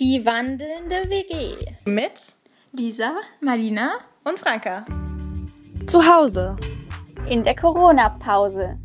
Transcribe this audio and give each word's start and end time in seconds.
Die 0.00 0.24
wandelnde 0.24 1.10
WG. 1.10 1.76
Mit 1.84 2.34
Lisa, 2.72 3.20
Marlina 3.42 4.02
und 4.24 4.40
Franka. 4.40 4.86
Zu 5.86 6.02
Hause. 6.02 6.56
In 7.28 7.44
der 7.44 7.54
Corona-Pause. 7.54 8.80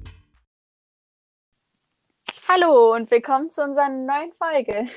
Hallo 2.50 2.94
und 2.94 3.10
willkommen 3.12 3.50
zu 3.50 3.64
unserer 3.64 3.88
neuen 3.88 4.34
Folge. 4.34 4.90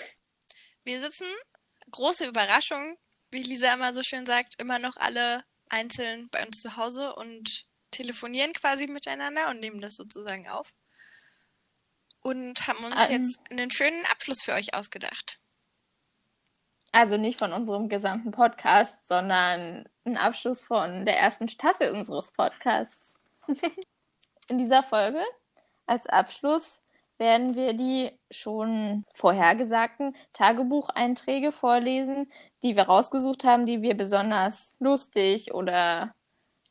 Wir 0.83 0.99
sitzen, 0.99 1.29
große 1.93 2.27
Überraschung, 2.27 2.99
wie 3.31 3.45
Lisa 3.45 3.73
immer 3.75 3.95
so 3.95 4.03
schön 4.03 4.27
sagt, 4.27 4.61
immer 4.61 4.81
noch 4.81 4.97
alle 4.97 5.45
einzeln 5.69 6.29
bei 6.33 6.45
uns 6.45 6.59
zu 6.59 6.77
Hause 6.77 7.15
und 7.15 7.65
telefonieren 7.93 8.53
quasi 8.55 8.89
miteinander 8.89 9.51
und 9.51 9.61
nehmen 9.61 9.81
das 9.81 9.95
sozusagen 9.95 10.49
auf. 10.49 10.75
Und 12.23 12.67
haben 12.67 12.83
uns 12.83 13.09
Ähm. 13.09 13.23
jetzt 13.23 13.39
einen 13.53 13.71
schönen 13.71 14.05
Abschluss 14.07 14.43
für 14.43 14.55
euch 14.55 14.75
ausgedacht. 14.75 15.39
Also 16.93 17.17
nicht 17.17 17.39
von 17.39 17.53
unserem 17.53 17.89
gesamten 17.89 18.31
Podcast, 18.31 19.07
sondern 19.07 19.89
ein 20.05 20.17
Abschluss 20.17 20.63
von 20.63 21.05
der 21.05 21.19
ersten 21.19 21.49
Staffel 21.49 21.93
unseres 21.93 22.33
Podcasts. 22.33 23.19
In 24.49 24.59
dieser 24.59 24.83
Folge 24.83 25.23
als 25.87 26.07
Abschluss 26.07 26.83
werden 27.19 27.57
wir 27.57 27.75
die 27.75 28.11
schon 28.31 29.05
vorhergesagten 29.15 30.17
Tagebucheinträge 30.33 31.53
vorlesen, 31.53 32.31
die 32.63 32.77
wir 32.77 32.85
rausgesucht 32.85 33.45
haben, 33.45 33.67
die 33.67 33.83
wir 33.83 33.97
besonders 33.97 34.77
lustig 34.79 35.53
oder 35.53 36.15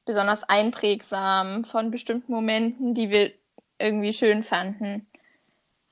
besonders 0.06 0.44
einprägsam 0.48 1.66
von 1.66 1.92
bestimmten 1.92 2.32
Momenten, 2.32 2.94
die 2.94 3.10
wir 3.10 3.34
irgendwie 3.78 4.14
schön 4.14 4.42
fanden, 4.42 5.08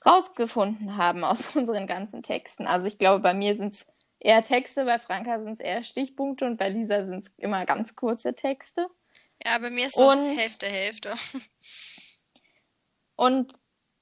rausgefunden 0.05 0.97
haben 0.97 1.23
aus 1.23 1.47
unseren 1.55 1.85
ganzen 1.85 2.23
Texten. 2.23 2.65
Also 2.65 2.87
ich 2.87 2.97
glaube, 2.97 3.19
bei 3.19 3.33
mir 3.33 3.55
sind 3.55 3.73
es 3.73 3.85
eher 4.25 4.41
Texte, 4.41 4.85
bei 4.85 4.97
Franka 4.97 5.39
sind 5.39 5.53
es 5.53 5.59
eher 5.59 5.83
Stichpunkte 5.83 6.45
und 6.45 6.57
bei 6.57 6.69
Lisa 6.69 7.05
sind 7.05 7.25
es 7.25 7.31
immer 7.37 7.65
ganz 7.65 7.95
kurze 7.95 8.33
Texte. 8.33 8.87
Ja, 9.45 9.57
bei 9.59 9.69
mir 9.69 9.85
ist 9.85 9.95
so 9.95 10.09
Und- 10.09 10.35
Hälfte, 10.35 10.65
Hälfte. 10.65 11.13
Und 13.17 13.53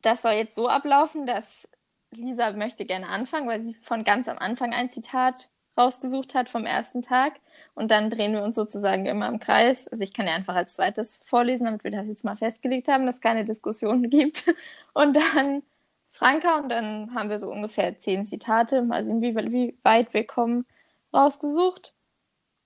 das 0.02 0.24
soll 0.24 0.32
jetzt 0.34 0.56
so 0.56 0.68
ablaufen, 0.68 1.28
dass 1.28 1.68
Lisa 2.16 2.52
möchte 2.54 2.86
gerne 2.86 3.08
anfangen, 3.08 3.48
weil 3.48 3.62
sie 3.62 3.76
von 3.76 4.04
ganz 4.04 4.28
am 4.28 4.40
Anfang 4.40 4.74
ein 4.74 4.90
Zitat 4.90 5.52
rausgesucht 5.78 6.34
hat 6.34 6.50
vom 6.50 6.66
ersten 6.66 7.02
Tag. 7.04 7.34
Und 7.76 7.92
dann 7.92 8.10
drehen 8.10 8.34
wir 8.34 8.42
uns 8.44 8.56
sozusagen 8.56 9.06
immer 9.06 9.28
im 9.28 9.40
Kreis. 9.40 9.88
Also 9.88 10.04
ich 10.04 10.14
kann 10.14 10.26
ja 10.28 10.34
einfach 10.34 10.56
als 10.56 10.74
zweites 10.76 11.22
vorlesen, 11.26 11.66
damit 11.66 11.84
wir 11.84 11.92
das 11.92 12.08
jetzt 12.08 12.24
mal 12.24 12.36
festgelegt 12.36 12.88
haben, 12.88 13.06
dass 13.06 13.16
es 13.18 13.22
keine 13.22 13.46
Diskussionen 13.46 14.10
gibt. 14.10 14.46
Und 14.94 15.16
dann 15.16 15.62
Franka 16.14 16.58
und 16.58 16.70
dann 16.70 17.14
haben 17.16 17.30
wir 17.30 17.40
so 17.40 17.50
ungefähr 17.50 17.98
zehn 17.98 18.24
Zitate, 18.24 18.84
mal 18.84 19.04
sehen, 19.04 19.20
wie, 19.22 19.36
wie 19.36 19.80
weit 19.82 20.14
wir 20.14 20.26
kommen, 20.26 20.66
rausgesucht. 21.12 21.96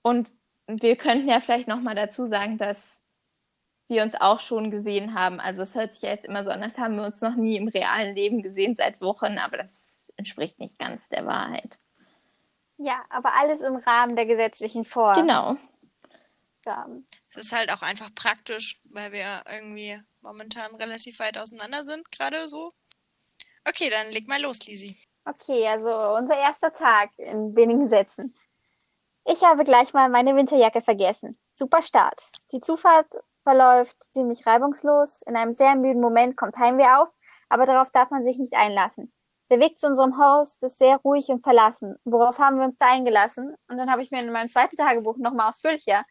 Und 0.02 0.30
wir 0.68 0.98
könnten 0.98 1.30
ja 1.30 1.40
vielleicht 1.40 1.70
nochmal 1.70 1.96
dazu 1.96 2.28
sagen, 2.28 2.58
dass 2.58 2.78
wir 3.88 4.04
uns 4.04 4.16
auch 4.16 4.42
schon 4.42 4.70
gesehen 4.70 5.14
haben. 5.14 5.40
Also 5.40 5.62
es 5.62 5.76
hört 5.76 5.94
sich 5.94 6.02
ja 6.02 6.10
jetzt 6.10 6.26
immer 6.26 6.44
so 6.44 6.50
an, 6.50 6.62
als 6.62 6.78
haben 6.78 6.98
wir 6.98 7.06
uns 7.06 7.22
noch 7.22 7.36
nie 7.36 7.56
im 7.56 7.70
realen 7.70 8.14
Leben 8.14 8.44
gesehen 8.44 8.76
seit 8.76 9.00
Wochen, 9.00 9.38
aber 9.38 9.58
das 9.58 9.72
entspricht 10.18 10.60
nicht 10.60 10.78
ganz 10.78 11.08
der 11.08 11.26
Wahrheit. 11.26 11.80
Ja, 12.78 13.02
aber 13.10 13.34
alles 13.40 13.62
im 13.62 13.78
Rahmen 13.78 14.18
der 14.18 14.26
gesetzlichen 14.26 14.84
Vorgaben. 14.84 15.26
Genau. 15.26 15.56
Es 17.30 17.38
ist 17.38 17.54
halt 17.54 17.72
auch 17.72 17.82
einfach 17.82 18.14
praktisch, 18.14 18.82
weil 18.84 19.14
wir 19.14 19.42
irgendwie 19.50 20.02
momentan 20.20 20.76
relativ 20.76 21.20
weit 21.20 21.38
auseinander 21.38 21.86
sind, 21.86 22.12
gerade 22.12 22.50
so. 22.50 22.74
Okay, 23.68 23.90
dann 23.90 24.12
leg 24.12 24.28
mal 24.28 24.42
los, 24.42 24.66
Lisi. 24.66 24.96
Okay, 25.26 25.68
also 25.68 25.90
unser 26.16 26.38
erster 26.38 26.72
Tag 26.72 27.10
in 27.18 27.54
wenigen 27.56 27.90
Sätzen. 27.90 28.34
Ich 29.26 29.44
habe 29.44 29.66
gleich 29.66 29.94
mal 29.94 30.08
meine 30.08 30.36
Winterjacke 30.38 30.80
vergessen. 30.80 31.38
Super 31.52 31.82
Start. 31.82 32.22
Die 32.54 32.62
Zufahrt 32.62 33.08
verläuft 33.44 33.98
ziemlich 34.14 34.46
reibungslos. 34.46 35.22
In 35.24 35.36
einem 35.36 35.54
sehr 35.54 35.76
müden 35.76 36.02
Moment 36.02 36.38
kommt 36.38 36.56
Heimweh 36.56 36.88
auf, 36.88 37.10
aber 37.50 37.66
darauf 37.66 37.92
darf 37.92 38.10
man 38.10 38.24
sich 38.24 38.38
nicht 38.38 38.54
einlassen. 38.54 39.12
Der 39.50 39.60
Weg 39.60 39.78
zu 39.78 39.88
unserem 39.88 40.18
Haus 40.18 40.62
ist 40.62 40.78
sehr 40.78 40.98
ruhig 40.98 41.28
und 41.28 41.44
verlassen. 41.44 41.98
Worauf 42.06 42.40
haben 42.40 42.58
wir 42.58 42.66
uns 42.66 42.78
da 42.78 42.88
eingelassen? 42.88 43.56
Und 43.70 43.78
dann 43.78 43.92
habe 43.92 44.02
ich 44.02 44.12
mir 44.12 44.22
in 44.22 44.32
meinem 44.32 44.50
zweiten 44.50 44.78
Tagebuch 44.78 45.18
nochmal 45.18 45.50
ausführlicher 45.50 46.06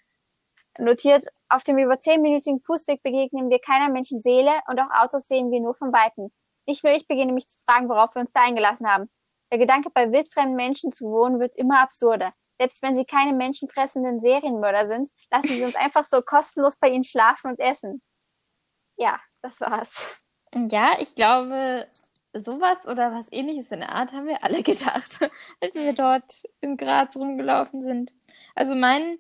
notiert, 0.79 1.25
auf 1.49 1.65
dem 1.65 1.79
über 1.79 1.99
zehnminütigen 1.99 2.61
Fußweg 2.61 3.03
begegnen 3.03 3.49
wir 3.49 3.61
keiner 3.61 3.91
Menschenseele 3.91 4.53
und 4.69 4.79
auch 4.79 4.91
Autos 4.91 5.27
sehen 5.27 5.51
wir 5.51 5.61
nur 5.61 5.75
von 5.75 5.91
Weitem. 5.93 6.31
Nicht 6.67 6.85
nur 6.85 6.93
ich 6.93 7.07
beginne 7.07 7.33
mich 7.33 7.47
zu 7.49 7.59
fragen, 7.65 7.89
worauf 7.89 8.15
wir 8.15 8.21
uns 8.21 8.33
da 8.33 8.43
eingelassen 8.43 8.89
haben. 8.89 9.11
Der 9.51 9.59
Gedanke, 9.59 9.91
bei 9.91 10.11
wildfremden 10.11 10.57
Menschen 10.57 10.93
zu 10.93 11.07
wohnen, 11.07 11.39
wird 11.39 11.57
immer 11.57 11.81
absurder. 11.81 12.33
Selbst 12.59 12.83
wenn 12.83 12.95
sie 12.95 13.05
keine 13.05 13.33
menschenfressenden 13.33 14.21
Serienmörder 14.21 14.87
sind, 14.87 15.11
lassen 15.31 15.49
sie 15.49 15.65
uns 15.65 15.77
einfach 15.77 16.05
so 16.05 16.21
kostenlos 16.23 16.77
bei 16.77 16.89
ihnen 16.89 17.05
schlafen 17.05 17.51
und 17.51 17.61
essen. 17.61 18.03
Ja, 18.97 19.21
das 19.43 19.61
war's. 19.61 20.25
Ja, 20.55 20.97
ich 20.99 21.15
glaube, 21.15 21.87
sowas 22.33 22.87
oder 22.87 23.13
was 23.13 23.27
ähnliches 23.31 23.71
in 23.73 23.81
der 23.81 23.95
Art 23.95 24.13
haben 24.13 24.27
wir 24.27 24.43
alle 24.43 24.63
gedacht, 24.65 25.21
als 25.61 25.75
wir 25.75 25.93
dort 25.93 26.45
in 26.61 26.77
Graz 26.77 27.17
rumgelaufen 27.17 27.83
sind. 27.83 28.15
Also 28.55 28.75
mein 28.75 29.19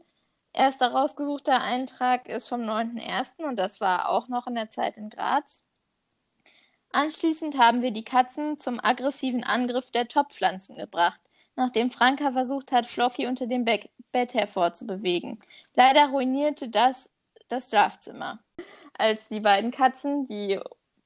erster 0.53 0.93
rausgesuchter 0.93 1.61
Eintrag 1.61 2.28
ist 2.28 2.49
vom 2.49 2.63
9.1. 2.63 3.45
und 3.45 3.57
das 3.57 3.81
war 3.81 4.09
auch 4.09 4.28
noch 4.28 4.47
in 4.47 4.55
der 4.55 4.71
Zeit 4.71 4.97
in 4.97 5.11
Graz. 5.11 5.66
Anschließend 6.92 7.58
haben 7.58 7.82
wir 7.82 7.91
die 7.91 8.04
Katzen 8.04 8.58
zum 8.58 8.80
aggressiven 8.82 9.44
Angriff 9.44 9.91
der 9.91 10.08
Topfpflanzen 10.08 10.76
gebracht, 10.76 11.20
nachdem 11.56 11.91
Franka 11.91 12.32
versucht 12.32 12.72
hat, 12.72 12.86
Flocky 12.86 13.26
unter 13.26 13.47
dem 13.47 13.64
Be 13.64 13.80
Bett 14.12 14.34
hervorzubewegen. 14.34 15.41
Leider 15.74 16.08
ruinierte 16.08 16.70
das 16.70 17.10
das 17.48 17.69
Schlafzimmer. 17.69 18.41
Als 18.98 19.28
die 19.28 19.41
beiden 19.41 19.70
Katzen, 19.70 20.26
die 20.26 20.58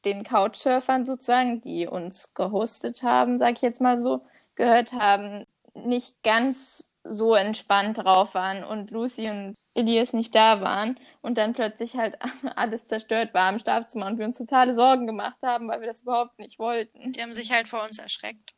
den 0.05 0.25
Couchsurfern 0.25 1.05
sozusagen, 1.05 1.61
die 1.61 1.87
uns 1.87 2.33
gehostet 2.35 3.03
haben, 3.03 3.39
sag 3.39 3.57
ich 3.57 3.63
jetzt 3.63 3.81
mal 3.81 3.99
so, 3.99 4.25
gehört 4.55 4.93
haben, 4.93 5.47
nicht 5.75 6.23
ganz 6.23 6.90
so 7.03 7.35
entspannt 7.35 7.99
drauf 7.99 8.35
waren 8.35 8.63
und 8.63 8.91
Lucy 8.91 9.29
und 9.31 9.57
Elias 9.75 10.13
nicht 10.13 10.35
da 10.35 10.61
waren 10.61 10.99
und 11.23 11.39
dann 11.39 11.55
plötzlich 11.55 11.97
halt 11.97 12.19
alles 12.57 12.87
zerstört 12.87 13.33
war 13.33 13.51
im 13.51 13.59
Schlafzimmer 13.59 14.07
und 14.07 14.19
wir 14.19 14.27
uns 14.27 14.39
totale 14.39 14.75
Sorgen 14.75 15.07
gemacht 15.07 15.39
haben, 15.43 15.69
weil 15.69 15.81
wir 15.81 15.89
das 15.89 16.03
überhaupt 16.03 16.39
nicht 16.39 16.59
wollten. 16.59 17.13
Die 17.13 17.23
haben 17.23 17.35
sich 17.35 17.53
halt 17.53 17.69
vor 17.69 17.83
uns 17.85 17.99
erschreckt. 17.99 18.55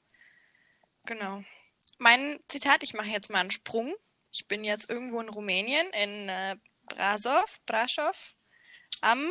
Genau. 1.04 1.42
Mein 1.98 2.38
Zitat, 2.48 2.82
ich 2.82 2.94
mache 2.94 3.08
jetzt 3.08 3.30
mal 3.30 3.40
einen 3.40 3.50
Sprung. 3.50 3.94
Ich 4.32 4.48
bin 4.48 4.64
jetzt 4.64 4.90
irgendwo 4.90 5.20
in 5.20 5.28
Rumänien, 5.28 5.86
in 6.02 6.28
äh, 6.28 6.56
Brasov, 6.84 7.60
Brasov, 7.66 8.36
am 9.02 9.30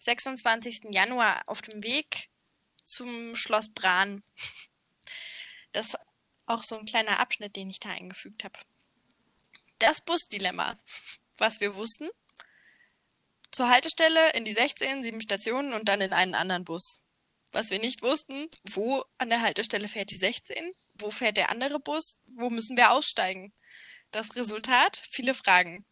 26. 0.00 0.86
Januar 0.90 1.42
auf 1.46 1.62
dem 1.62 1.82
Weg 1.82 2.30
zum 2.82 3.36
Schloss 3.36 3.68
Bran. 3.68 4.22
Das 5.72 5.96
auch 6.48 6.62
so 6.62 6.78
ein 6.78 6.84
kleiner 6.84 7.20
Abschnitt, 7.20 7.56
den 7.56 7.70
ich 7.70 7.80
da 7.80 7.90
eingefügt 7.90 8.44
habe. 8.44 8.58
Das 9.78 10.00
Busdilemma. 10.00 10.76
Was 11.36 11.60
wir 11.60 11.76
wussten. 11.76 12.08
Zur 13.52 13.68
Haltestelle 13.68 14.32
in 14.32 14.44
die 14.44 14.52
16, 14.52 15.02
sieben 15.02 15.20
Stationen 15.20 15.72
und 15.72 15.88
dann 15.88 16.00
in 16.00 16.12
einen 16.12 16.34
anderen 16.34 16.64
Bus. 16.64 17.00
Was 17.52 17.70
wir 17.70 17.78
nicht 17.78 18.02
wussten, 18.02 18.48
wo 18.64 19.04
an 19.16 19.30
der 19.30 19.40
Haltestelle 19.40 19.88
fährt 19.88 20.10
die 20.10 20.18
16, 20.18 20.72
wo 20.94 21.10
fährt 21.10 21.36
der 21.36 21.50
andere 21.50 21.80
Bus, 21.80 22.20
wo 22.26 22.50
müssen 22.50 22.76
wir 22.76 22.90
aussteigen. 22.90 23.54
Das 24.10 24.36
Resultat, 24.36 25.02
viele 25.10 25.34
Fragen. 25.34 25.86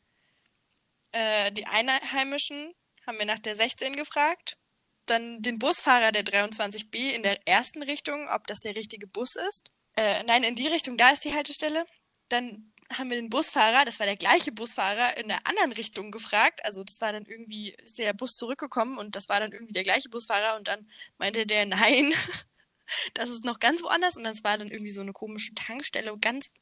Äh, 1.12 1.52
die 1.52 1.66
Einheimischen 1.66 2.74
haben 3.06 3.18
wir 3.18 3.24
nach 3.24 3.38
der 3.38 3.56
16 3.56 3.96
gefragt, 3.96 4.58
dann 5.06 5.40
den 5.40 5.58
Busfahrer 5.58 6.12
der 6.12 6.24
23b 6.24 7.12
in 7.12 7.22
der 7.22 7.46
ersten 7.46 7.82
Richtung, 7.82 8.28
ob 8.28 8.46
das 8.46 8.58
der 8.58 8.74
richtige 8.74 9.06
Bus 9.06 9.36
ist. 9.36 9.70
Äh, 9.96 10.22
nein, 10.24 10.42
in 10.42 10.54
die 10.54 10.66
Richtung, 10.68 10.96
da 10.96 11.10
ist 11.10 11.24
die 11.24 11.34
Haltestelle. 11.34 11.86
Dann 12.28 12.72
haben 12.92 13.10
wir 13.10 13.16
den 13.16 13.30
Busfahrer, 13.30 13.84
das 13.84 13.98
war 13.98 14.06
der 14.06 14.16
gleiche 14.16 14.52
Busfahrer, 14.52 15.16
in 15.16 15.28
der 15.28 15.46
anderen 15.46 15.72
Richtung 15.72 16.10
gefragt. 16.10 16.64
Also 16.64 16.84
das 16.84 17.00
war 17.00 17.12
dann 17.12 17.24
irgendwie, 17.24 17.70
ist 17.70 17.98
der 17.98 18.12
Bus 18.12 18.36
zurückgekommen 18.36 18.98
und 18.98 19.16
das 19.16 19.28
war 19.28 19.40
dann 19.40 19.52
irgendwie 19.52 19.72
der 19.72 19.82
gleiche 19.82 20.08
Busfahrer 20.08 20.56
und 20.56 20.68
dann 20.68 20.88
meinte 21.18 21.46
der, 21.46 21.66
nein, 21.66 22.12
das 23.14 23.30
ist 23.30 23.44
noch 23.44 23.58
ganz 23.58 23.82
woanders 23.82 24.16
und 24.16 24.24
das 24.24 24.44
war 24.44 24.58
dann 24.58 24.70
irgendwie 24.70 24.92
so 24.92 25.00
eine 25.00 25.12
komische 25.12 25.54
Tankstelle 25.54 26.16
ganz 26.18 26.52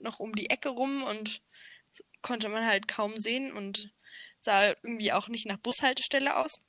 noch 0.00 0.20
um 0.20 0.34
die 0.34 0.50
Ecke 0.50 0.70
rum 0.70 1.02
und 1.02 1.42
konnte 2.22 2.48
man 2.48 2.66
halt 2.66 2.88
kaum 2.88 3.16
sehen 3.16 3.52
und 3.52 3.92
sah 4.38 4.68
irgendwie 4.68 5.12
auch 5.12 5.28
nicht 5.28 5.46
nach 5.46 5.58
Bushaltestelle 5.58 6.36
aus. 6.36 6.60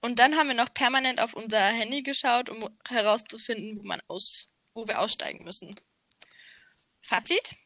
Und 0.00 0.18
dann 0.18 0.36
haben 0.36 0.48
wir 0.48 0.54
noch 0.54 0.72
permanent 0.72 1.20
auf 1.20 1.34
unser 1.34 1.60
Handy 1.60 2.02
geschaut, 2.02 2.50
um 2.50 2.68
herauszufinden, 2.88 3.78
wo 3.78 3.82
man 3.82 4.00
aus, 4.08 4.46
wo 4.76 4.86
wir 4.86 5.00
aussteigen 5.00 5.44
müssen. 5.44 5.74
Fazit: 7.02 7.56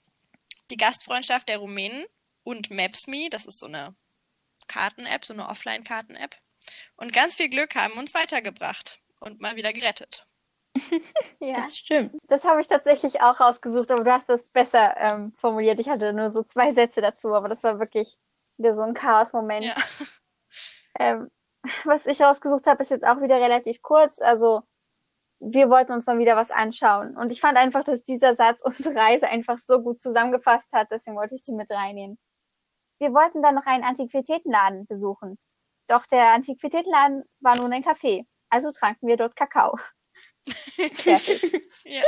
Die 0.70 0.76
Gastfreundschaft 0.76 1.48
der 1.48 1.58
Rumänen 1.58 2.06
und 2.44 2.70
Maps.me, 2.70 3.28
das 3.30 3.46
ist 3.46 3.58
so 3.58 3.66
eine 3.66 3.94
Karten-App, 4.68 5.24
so 5.24 5.34
eine 5.34 5.48
Offline-Karten-App, 5.48 6.36
und 6.96 7.12
ganz 7.12 7.34
viel 7.34 7.48
Glück 7.48 7.74
haben 7.74 7.94
uns 7.98 8.14
weitergebracht 8.14 9.00
und 9.18 9.40
mal 9.40 9.56
wieder 9.56 9.72
gerettet. 9.72 10.26
Ja, 11.40 11.62
Das 11.62 11.76
stimmt. 11.76 12.14
das 12.28 12.44
habe 12.44 12.60
ich 12.60 12.66
tatsächlich 12.68 13.22
auch 13.22 13.40
rausgesucht, 13.40 13.90
aber 13.90 14.04
du 14.04 14.12
hast 14.12 14.28
das 14.28 14.50
besser 14.50 14.94
ähm, 14.98 15.32
formuliert. 15.36 15.80
Ich 15.80 15.88
hatte 15.88 16.12
nur 16.12 16.28
so 16.28 16.42
zwei 16.42 16.70
Sätze 16.70 17.00
dazu, 17.00 17.34
aber 17.34 17.48
das 17.48 17.64
war 17.64 17.78
wirklich 17.80 18.18
wieder 18.58 18.76
so 18.76 18.82
ein 18.82 18.94
Chaos-Moment. 18.94 19.64
Ja. 19.64 19.74
Ähm, 20.98 21.30
was 21.84 22.04
ich 22.06 22.20
rausgesucht 22.20 22.66
habe, 22.66 22.82
ist 22.82 22.90
jetzt 22.90 23.06
auch 23.06 23.20
wieder 23.22 23.36
relativ 23.40 23.80
kurz. 23.82 24.20
Also, 24.20 24.62
wir 25.40 25.70
wollten 25.70 25.92
uns 25.92 26.06
mal 26.06 26.18
wieder 26.18 26.36
was 26.36 26.50
anschauen. 26.50 27.16
Und 27.16 27.32
ich 27.32 27.40
fand 27.40 27.56
einfach, 27.56 27.82
dass 27.82 28.02
dieser 28.02 28.34
Satz 28.34 28.62
unsere 28.64 28.94
Reise 28.94 29.28
einfach 29.28 29.58
so 29.58 29.82
gut 29.82 30.00
zusammengefasst 30.00 30.72
hat, 30.72 30.88
deswegen 30.90 31.16
wollte 31.16 31.34
ich 31.34 31.42
die 31.42 31.52
mit 31.52 31.70
reinnehmen. 31.70 32.18
Wir 33.00 33.14
wollten 33.14 33.42
dann 33.42 33.54
noch 33.54 33.66
einen 33.66 33.82
Antiquitätenladen 33.82 34.86
besuchen. 34.86 35.38
Doch 35.88 36.06
der 36.06 36.34
Antiquitätenladen 36.34 37.24
war 37.40 37.56
nun 37.56 37.72
ein 37.72 37.82
Café. 37.82 38.26
Also 38.50 38.70
tranken 38.70 39.08
wir 39.08 39.16
dort 39.16 39.34
Kakao. 39.34 39.76
Fertig. 40.46 41.68
Ja. 41.84 42.02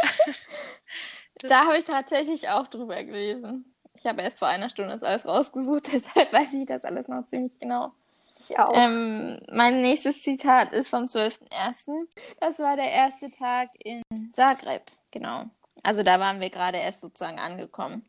Das 1.36 1.48
Da 1.50 1.66
habe 1.66 1.78
ich 1.78 1.84
tatsächlich 1.84 2.48
auch 2.50 2.68
drüber 2.68 3.02
gelesen. 3.02 3.74
Ich 3.94 4.06
habe 4.06 4.22
erst 4.22 4.38
vor 4.38 4.48
einer 4.48 4.68
Stunde 4.68 4.92
das 4.92 5.02
alles 5.02 5.26
rausgesucht, 5.26 5.92
deshalb 5.92 6.32
weiß 6.32 6.52
ich 6.54 6.66
das 6.66 6.84
alles 6.84 7.08
noch 7.08 7.26
ziemlich 7.26 7.58
genau. 7.58 7.92
Ich 8.42 8.58
auch. 8.58 8.72
Ähm, 8.74 9.40
mein 9.50 9.80
nächstes 9.82 10.22
Zitat 10.22 10.72
ist 10.72 10.88
vom 10.88 11.04
12.01. 11.04 12.08
Das 12.40 12.58
war 12.58 12.76
der 12.76 12.90
erste 12.90 13.30
Tag 13.30 13.70
in 13.84 14.02
Zagreb, 14.32 14.90
genau. 15.10 15.44
Also 15.82 16.02
da 16.02 16.18
waren 16.18 16.40
wir 16.40 16.50
gerade 16.50 16.78
erst 16.78 17.00
sozusagen 17.00 17.38
angekommen. 17.38 18.04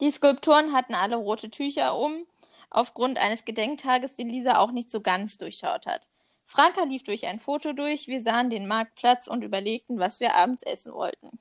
Die 0.00 0.10
Skulpturen 0.10 0.72
hatten 0.72 0.94
alle 0.94 1.16
rote 1.16 1.50
Tücher 1.50 1.96
um, 1.96 2.26
aufgrund 2.70 3.18
eines 3.18 3.44
Gedenktages, 3.44 4.14
den 4.14 4.28
Lisa 4.28 4.58
auch 4.58 4.72
nicht 4.72 4.90
so 4.90 5.00
ganz 5.00 5.38
durchschaut 5.38 5.86
hat. 5.86 6.08
Franka 6.44 6.82
lief 6.84 7.04
durch 7.04 7.26
ein 7.26 7.38
Foto 7.38 7.72
durch, 7.72 8.08
wir 8.08 8.20
sahen 8.20 8.50
den 8.50 8.66
Marktplatz 8.66 9.26
und 9.28 9.42
überlegten, 9.42 9.98
was 9.98 10.20
wir 10.20 10.34
abends 10.34 10.62
essen 10.62 10.92
wollten. 10.92 11.38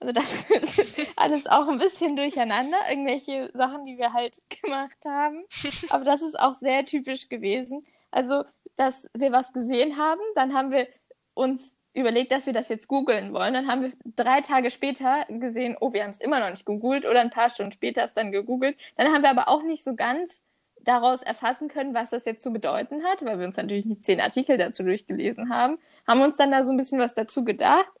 Also 0.00 0.12
das 0.12 0.50
ist 0.50 1.12
alles 1.16 1.46
auch 1.46 1.68
ein 1.68 1.78
bisschen 1.78 2.16
durcheinander, 2.16 2.76
irgendwelche 2.88 3.50
Sachen, 3.54 3.86
die 3.86 3.96
wir 3.96 4.12
halt 4.12 4.42
gemacht 4.62 4.98
haben. 5.06 5.44
Aber 5.90 6.04
das 6.04 6.22
ist 6.22 6.38
auch 6.38 6.54
sehr 6.54 6.84
typisch 6.84 7.28
gewesen. 7.28 7.86
Also, 8.10 8.44
dass 8.76 9.08
wir 9.16 9.32
was 9.32 9.52
gesehen 9.52 9.96
haben, 9.96 10.20
dann 10.34 10.54
haben 10.54 10.70
wir 10.70 10.88
uns 11.34 11.74
überlegt, 11.94 12.32
dass 12.32 12.46
wir 12.46 12.52
das 12.52 12.68
jetzt 12.68 12.88
googeln 12.88 13.32
wollen. 13.32 13.54
Dann 13.54 13.68
haben 13.68 13.82
wir 13.82 13.92
drei 14.16 14.40
Tage 14.40 14.70
später 14.70 15.24
gesehen, 15.28 15.76
oh, 15.80 15.92
wir 15.92 16.02
haben 16.02 16.10
es 16.10 16.20
immer 16.20 16.40
noch 16.40 16.50
nicht 16.50 16.66
gegoogelt 16.66 17.06
oder 17.06 17.20
ein 17.20 17.30
paar 17.30 17.50
Stunden 17.50 17.72
später 17.72 18.04
ist 18.04 18.16
dann 18.16 18.32
gegoogelt. 18.32 18.76
Dann 18.96 19.12
haben 19.12 19.22
wir 19.22 19.30
aber 19.30 19.48
auch 19.48 19.62
nicht 19.62 19.84
so 19.84 19.94
ganz 19.94 20.42
daraus 20.80 21.22
erfassen 21.22 21.68
können, 21.68 21.94
was 21.94 22.10
das 22.10 22.24
jetzt 22.24 22.42
zu 22.42 22.52
bedeuten 22.52 23.04
hat, 23.04 23.24
weil 23.24 23.38
wir 23.38 23.46
uns 23.46 23.56
natürlich 23.56 23.86
nicht 23.86 24.04
zehn 24.04 24.20
Artikel 24.20 24.58
dazu 24.58 24.82
durchgelesen 24.82 25.48
haben, 25.48 25.78
haben 26.06 26.20
uns 26.20 26.36
dann 26.36 26.50
da 26.50 26.62
so 26.62 26.72
ein 26.72 26.76
bisschen 26.76 26.98
was 26.98 27.14
dazu 27.14 27.44
gedacht 27.44 27.92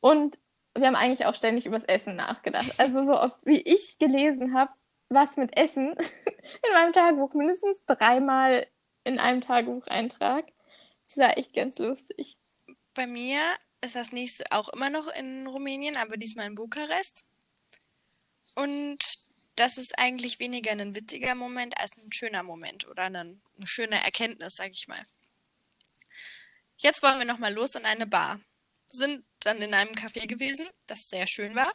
und 0.00 0.38
wir 0.76 0.86
haben 0.86 0.96
eigentlich 0.96 1.26
auch 1.26 1.34
ständig 1.34 1.66
übers 1.66 1.84
Essen 1.84 2.16
nachgedacht. 2.16 2.74
Also 2.78 3.04
so 3.04 3.18
oft 3.18 3.38
wie 3.44 3.60
ich 3.60 3.98
gelesen 3.98 4.54
habe, 4.54 4.72
was 5.08 5.36
mit 5.36 5.56
Essen 5.56 5.94
in 6.66 6.72
meinem 6.72 6.92
Tagebuch 6.92 7.34
mindestens 7.34 7.84
dreimal 7.86 8.66
in 9.04 9.18
einem 9.18 9.40
Tagebucheintrag. 9.40 10.46
Das 11.08 11.16
war 11.18 11.38
echt 11.38 11.54
ganz 11.54 11.78
lustig. 11.78 12.36
Bei 12.94 13.06
mir 13.06 13.40
ist 13.82 13.94
das 13.94 14.12
nächste 14.12 14.44
auch 14.50 14.68
immer 14.70 14.90
noch 14.90 15.08
in 15.08 15.46
Rumänien, 15.46 15.96
aber 15.96 16.16
diesmal 16.16 16.46
in 16.46 16.54
Bukarest. 16.54 17.24
Und 18.54 18.98
das 19.56 19.78
ist 19.78 19.98
eigentlich 19.98 20.40
weniger 20.40 20.72
ein 20.72 20.96
witziger 20.96 21.34
Moment 21.34 21.78
als 21.78 21.96
ein 21.96 22.12
schöner 22.12 22.42
Moment 22.42 22.88
oder 22.88 23.04
eine, 23.04 23.20
eine 23.20 23.66
schöne 23.66 24.02
Erkenntnis, 24.02 24.56
sag 24.56 24.70
ich 24.72 24.88
mal. 24.88 25.02
Jetzt 26.76 27.02
wollen 27.02 27.18
wir 27.18 27.26
nochmal 27.26 27.52
los 27.52 27.76
in 27.76 27.84
eine 27.84 28.06
Bar. 28.06 28.40
Sind 28.94 29.24
dann 29.40 29.60
in 29.60 29.74
einem 29.74 29.92
Café 29.92 30.26
gewesen, 30.28 30.66
das 30.86 31.08
sehr 31.10 31.26
schön 31.26 31.56
war. 31.56 31.72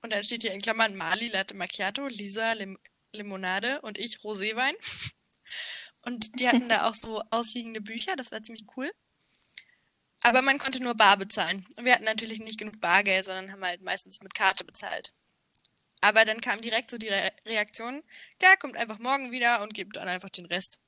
Und 0.00 0.12
dann 0.12 0.24
steht 0.24 0.42
hier 0.42 0.54
in 0.54 0.62
Klammern 0.62 0.96
Mali 0.96 1.28
Latte 1.28 1.54
Macchiato, 1.54 2.06
Lisa 2.06 2.52
Lim 2.52 2.78
Limonade 3.12 3.82
und 3.82 3.98
ich 3.98 4.20
Roséwein. 4.20 4.74
Und 6.04 6.40
die 6.40 6.48
hatten 6.48 6.68
da 6.68 6.88
auch 6.88 6.96
so 6.96 7.22
ausliegende 7.30 7.80
Bücher, 7.80 8.16
das 8.16 8.32
war 8.32 8.42
ziemlich 8.42 8.64
cool. 8.76 8.90
Aber 10.20 10.42
man 10.42 10.58
konnte 10.58 10.82
nur 10.82 10.94
bar 10.94 11.16
bezahlen. 11.16 11.64
Und 11.76 11.84
wir 11.84 11.92
hatten 11.92 12.04
natürlich 12.04 12.40
nicht 12.40 12.58
genug 12.58 12.80
Bargeld, 12.80 13.26
sondern 13.26 13.52
haben 13.52 13.64
halt 13.64 13.82
meistens 13.82 14.20
mit 14.20 14.34
Karte 14.34 14.64
bezahlt. 14.64 15.12
Aber 16.00 16.24
dann 16.24 16.40
kam 16.40 16.60
direkt 16.60 16.90
so 16.90 16.98
die 16.98 17.08
Re 17.08 17.30
Reaktion, 17.46 18.02
der 18.40 18.56
kommt 18.56 18.76
einfach 18.76 18.98
morgen 18.98 19.30
wieder 19.30 19.62
und 19.62 19.74
gibt 19.74 19.96
dann 19.96 20.08
einfach 20.08 20.30
den 20.30 20.46
Rest. 20.46 20.80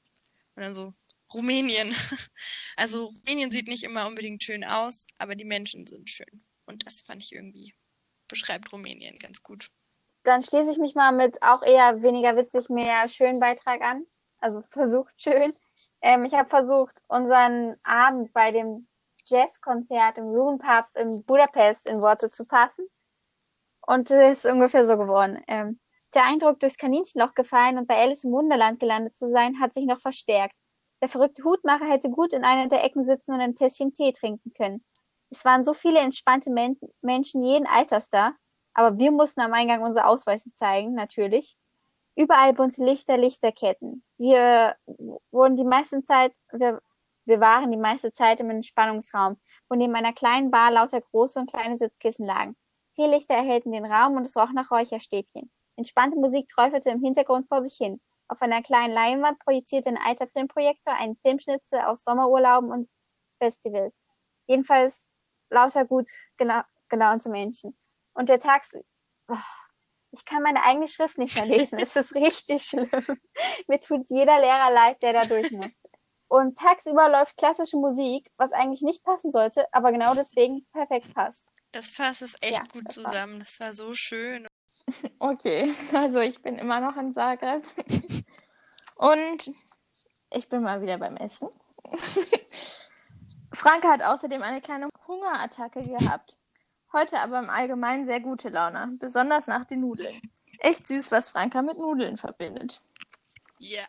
Und 0.56 0.62
dann 0.62 0.75
so, 0.75 0.94
Rumänien. 1.32 1.94
Also 2.76 3.06
Rumänien 3.06 3.53
sieht 3.53 3.69
nicht 3.69 3.85
immer 3.85 4.09
unbedingt 4.09 4.43
schön 4.43 4.65
aus, 4.65 5.06
aber 5.17 5.37
die 5.37 5.44
Menschen 5.44 5.87
sind 5.87 6.11
schön. 6.11 6.44
Und 6.67 6.85
das 6.85 7.03
fand 7.03 7.23
ich 7.23 7.32
irgendwie, 7.32 7.73
beschreibt 8.26 8.73
Rumänien 8.73 9.19
ganz 9.21 9.44
gut. 9.44 9.71
Dann 10.25 10.43
schließe 10.43 10.73
ich 10.73 10.79
mich 10.79 10.97
mal 10.97 11.12
mit 11.12 11.41
auch 11.43 11.62
eher 11.62 12.03
weniger 12.03 12.37
witzig, 12.37 12.69
mehr 12.69 13.09
schönen 13.09 13.38
Beitrag 13.38 13.81
an. 13.82 14.05
Also 14.38 14.62
versucht 14.67 15.15
schön. 15.17 15.53
Ähm, 16.00 16.25
ich 16.25 16.32
habe 16.32 16.49
versucht, 16.49 16.97
unseren 17.09 17.77
Abend 17.85 18.32
bei 18.32 18.50
dem 18.50 18.85
Jazzkonzert 19.27 20.19
im 20.19 20.25
Ruin 20.25 20.59
Pub 20.59 20.87
in 20.97 21.25
Budapest 21.25 21.87
in 21.87 22.00
Worte 22.00 22.31
zu 22.31 22.44
passen. 22.44 22.87
Und 23.87 24.11
es 24.11 24.44
ist 24.44 24.50
ungefähr 24.50 24.85
so 24.85 24.97
geworden. 24.97 25.43
Ähm, 25.47 25.79
der 26.15 26.25
Eindruck, 26.25 26.61
durchs 26.61 26.79
Kaninchenloch 26.79 27.35
gefallen 27.35 27.79
und 27.79 27.87
bei 27.87 27.97
Alice 27.97 28.25
im 28.25 28.32
Wunderland 28.32 28.81
gelandet 28.81 29.17
zu 29.17 29.29
sein, 29.29 29.61
hat 29.61 29.75
sich 29.75 29.85
noch 29.85 30.00
verstärkt. 30.00 30.61
Der 31.05 31.11
verrückte 31.11 31.45
Hutmacher 31.45 31.85
hätte 31.85 32.09
gut 32.09 32.33
in 32.33 32.45
einer 32.45 32.67
der 32.67 32.83
Ecken 32.83 33.05
sitzen 33.05 33.35
und 33.35 33.41
ein 33.43 33.55
Tässchen 33.55 33.93
Tee 33.93 34.15
trinken 34.15 34.55
können. 34.55 34.83
Es 35.29 35.45
waren 35.45 35.62
so 35.62 35.75
viele 35.75 35.99
entspannte 35.99 36.51
Men 36.51 36.79
Menschen 37.03 37.43
jeden 37.43 37.67
Alters 37.67 38.09
da, 38.09 38.33
aber 38.73 38.99
wir 38.99 39.11
mussten 39.11 39.43
am 39.43 39.53
Eingang 39.53 39.83
unsere 39.83 40.06
Ausweise 40.06 40.51
zeigen, 40.53 40.95
natürlich. 40.95 41.59
Überall 42.17 42.55
bunte 42.55 42.83
Lichter, 42.83 43.19
Lichterketten. 43.19 44.03
Wir 44.17 44.77
wurden 45.31 45.56
die 45.56 45.65
meiste 45.65 46.03
Zeit, 46.05 46.33
wir, 46.53 46.81
wir 47.27 47.39
waren 47.39 47.71
die 47.71 47.77
meiste 47.77 48.11
Zeit 48.11 48.41
im 48.41 48.49
Entspannungsraum, 48.49 49.37
wo 49.69 49.77
neben 49.77 49.95
einer 49.95 50.15
kleinen 50.15 50.51
Bar 50.51 50.71
lauter 50.71 51.03
große 51.03 51.39
und 51.39 51.53
kleine 51.53 51.77
Sitzkissen 51.77 52.25
lagen. 52.25 52.56
Teelichter 52.95 53.35
erhellten 53.35 53.73
den 53.73 53.85
Raum 53.85 54.17
und 54.17 54.23
es 54.23 54.39
roch 54.39 54.53
nach 54.55 54.71
Räucherstäbchen. 54.71 55.51
Entspannte 55.77 56.19
Musik 56.19 56.49
träufelte 56.49 56.89
im 56.89 57.03
Hintergrund 57.03 57.47
vor 57.47 57.61
sich 57.61 57.77
hin. 57.77 58.01
Auf 58.29 58.41
einer 58.43 58.62
kleinen 58.62 58.94
Leinwand 58.94 59.38
projizierte 59.41 59.91
ein 59.91 59.99
alter 59.99 60.26
Filmprojektor 60.26 60.94
einen 60.94 61.17
Filmschnitzel 61.17 61.81
aus 61.81 62.05
Sommerurlauben 62.05 62.71
und 62.71 62.88
Festivals. 63.38 64.05
Jedenfalls 64.47 65.11
lauter 65.50 65.85
gut 65.85 66.09
gela 66.37 66.67
gelaunte 66.88 67.29
Menschen. 67.31 67.75
Und 68.15 68.29
der 68.29 68.38
Tag, 68.38 68.62
oh, 69.29 69.37
ich 70.13 70.25
kann 70.25 70.43
meine 70.43 70.63
eigene 70.63 70.87
Schrift 70.87 71.19
nicht 71.19 71.34
mehr 71.37 71.46
lesen. 71.46 71.79
es 71.79 71.96
ist 71.96 72.15
richtig 72.15 72.65
schlimm. 72.67 72.91
Mir 73.67 73.81
tut 73.81 74.08
jeder 74.08 74.39
Lehrer 74.41 74.70
leid, 74.70 75.03
der 75.03 75.13
da 75.13 75.25
durch 75.25 75.51
muss. 75.51 75.81
Und 76.29 76.58
tagsüber 76.58 77.08
läuft 77.08 77.37
klassische 77.37 77.77
Musik, 77.77 78.31
was 78.37 78.53
eigentlich 78.53 78.82
nicht 78.82 79.05
passen 79.05 79.31
sollte, 79.31 79.67
aber 79.72 79.93
genau 79.93 80.15
deswegen 80.15 80.67
perfekt 80.72 81.13
passt. 81.15 81.53
Das 81.72 81.89
fasst 81.89 82.22
es 82.22 82.34
echt 82.41 82.58
Ja, 82.58 82.65
gut 82.72 82.91
zusammen. 82.93 83.41
Das 83.41 83.60
war 83.60 83.75
so 83.75 83.94
schön. 83.94 84.46
Okay, 85.19 85.74
also 85.93 86.20
ich 86.20 86.43
bin 86.43 86.56
immer 86.56 86.81
noch 86.81 86.96
in 86.96 87.15
Zagreb. 87.15 87.65
Und 88.96 89.51
ich 90.31 90.48
bin 90.48 90.63
mal 90.63 90.82
wieder 90.82 90.98
beim 90.98 91.17
Essen. 91.17 91.48
Franke 93.53 93.89
hat 93.89 94.03
außerdem 94.03 94.43
eine 94.43 94.60
kleine 94.60 94.89
Hungerattacke 95.06 95.82
gehabt. 95.82 96.39
Heute 96.93 97.20
aber 97.20 97.39
im 97.39 97.51
Allgemeinen 97.51 98.06
sehr 98.06 98.20
gute 98.20 98.48
Laune, 98.48 98.96
besonders 98.98 99.46
nach 99.46 99.65
den 99.65 99.81
Nudeln. 99.81 100.20
Echt 100.58 100.86
süß, 100.86 101.10
was 101.10 101.29
Franka 101.29 101.63
mit 101.63 101.77
Nudeln 101.77 102.17
verbindet. 102.17 102.81
Ja. 103.58 103.84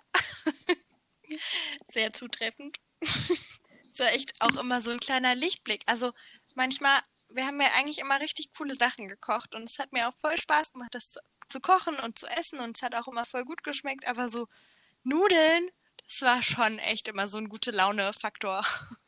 Sehr 1.88 2.14
zutreffend. 2.14 2.78
Es 3.02 4.00
war 4.00 4.12
echt 4.14 4.34
auch 4.42 4.60
immer 4.60 4.82
so 4.82 4.92
ein 4.92 5.00
kleiner 5.00 5.36
Lichtblick. 5.36 5.84
Also 5.86 6.12
manchmal, 6.56 7.00
wir 7.36 7.46
haben 7.46 7.60
ja 7.62 7.68
eigentlich 7.76 8.00
immer 8.00 8.20
richtig 8.22 8.54
coole 8.54 8.76
Sachen 8.76 9.08
gekocht 9.08 9.54
und 9.56 9.64
es 9.64 9.80
hat 9.80 9.92
mir 9.92 10.08
auch 10.10 10.16
voll 10.18 10.38
Spaß 10.38 10.74
gemacht, 10.74 10.94
das 10.94 11.12
zu, 11.12 11.20
zu 11.50 11.60
kochen 11.60 11.96
und 12.00 12.18
zu 12.20 12.28
essen 12.28 12.60
und 12.60 12.78
es 12.78 12.84
hat 12.84 12.96
auch 12.96 13.08
immer 13.08 13.26
voll 13.26 13.46
gut 13.46 13.64
geschmeckt, 13.64 14.06
aber 14.08 14.30
so 14.30 14.48
Nudeln, 15.04 15.70
das 16.08 16.22
war 16.22 16.42
schon 16.42 16.80
echt 16.80 17.08
immer 17.08 17.28
so 17.28 17.38
ein 17.38 17.50
gute 17.50 17.72
Laune-Faktor. 17.72 18.66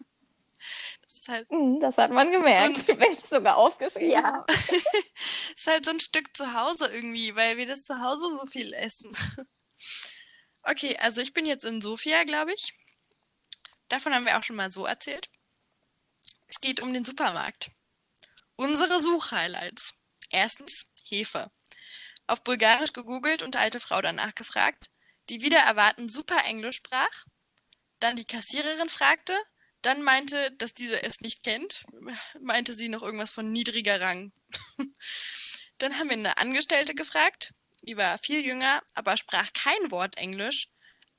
Das 1.03 1.13
ist 1.19 1.29
halt, 1.29 1.49
Mm, 1.51 1.79
Das 1.79 1.97
hat 1.97 2.11
man 2.11 2.31
gemerkt, 2.31 2.87
wenn 2.99 3.13
ich 3.13 3.21
sogar 3.21 3.55
aufgeschrieben 3.57 4.11
Ja. 4.11 4.23
habe. 4.23 4.53
ist 5.55 5.67
halt 5.67 5.85
so 5.85 5.91
ein 5.91 5.99
Stück 5.99 6.35
zu 6.35 6.53
Hause 6.53 6.87
irgendwie, 6.91 7.35
weil 7.35 7.57
wir 7.57 7.65
das 7.67 7.83
zu 7.83 8.01
Hause 8.01 8.37
so 8.41 8.45
viel 8.47 8.73
essen. 8.73 9.11
Okay, 10.63 10.97
also 10.97 11.21
ich 11.21 11.33
bin 11.33 11.45
jetzt 11.45 11.63
in 11.63 11.81
Sofia, 11.81 12.23
glaube 12.25 12.53
ich. 12.53 12.73
Davon 13.87 14.13
haben 14.13 14.25
wir 14.25 14.37
auch 14.37 14.43
schon 14.43 14.57
mal 14.57 14.71
so 14.71 14.85
erzählt. 14.85 15.29
Es 16.47 16.59
geht 16.59 16.81
um 16.81 16.91
den 16.93 17.05
Supermarkt. 17.05 17.71
Unsere 18.59 18.99
Suchhighlights. 18.99 19.93
Erstens 20.31 20.87
Hefe. 21.03 21.51
Auf 22.25 22.43
Bulgarisch 22.43 22.91
gegoogelt 22.91 23.43
und 23.43 23.55
alte 23.55 23.79
Frau 23.79 24.01
danach 24.01 24.33
gefragt, 24.33 24.89
die 25.29 25.43
wieder 25.43 25.59
erwarten 25.59 26.09
super 26.09 26.43
Englisch 26.43 26.77
sprach. 26.77 27.25
Dann 27.99 28.15
die 28.15 28.25
Kassiererin 28.25 28.89
fragte, 28.89 29.37
dann 29.83 30.01
meinte, 30.01 30.51
dass 30.53 30.73
diese 30.73 31.03
es 31.03 31.21
nicht 31.21 31.43
kennt, 31.43 31.85
meinte 32.41 32.73
sie 32.73 32.89
noch 32.89 33.03
irgendwas 33.03 33.29
von 33.29 33.51
niedriger 33.51 34.01
Rang. 34.01 34.33
dann 35.77 35.99
haben 35.99 36.09
wir 36.09 36.17
eine 36.17 36.37
Angestellte 36.39 36.95
gefragt, 36.95 37.53
die 37.83 37.95
war 37.95 38.17
viel 38.17 38.43
jünger, 38.43 38.81
aber 38.95 39.17
sprach 39.17 39.53
kein 39.53 39.91
Wort 39.91 40.17
Englisch, 40.17 40.67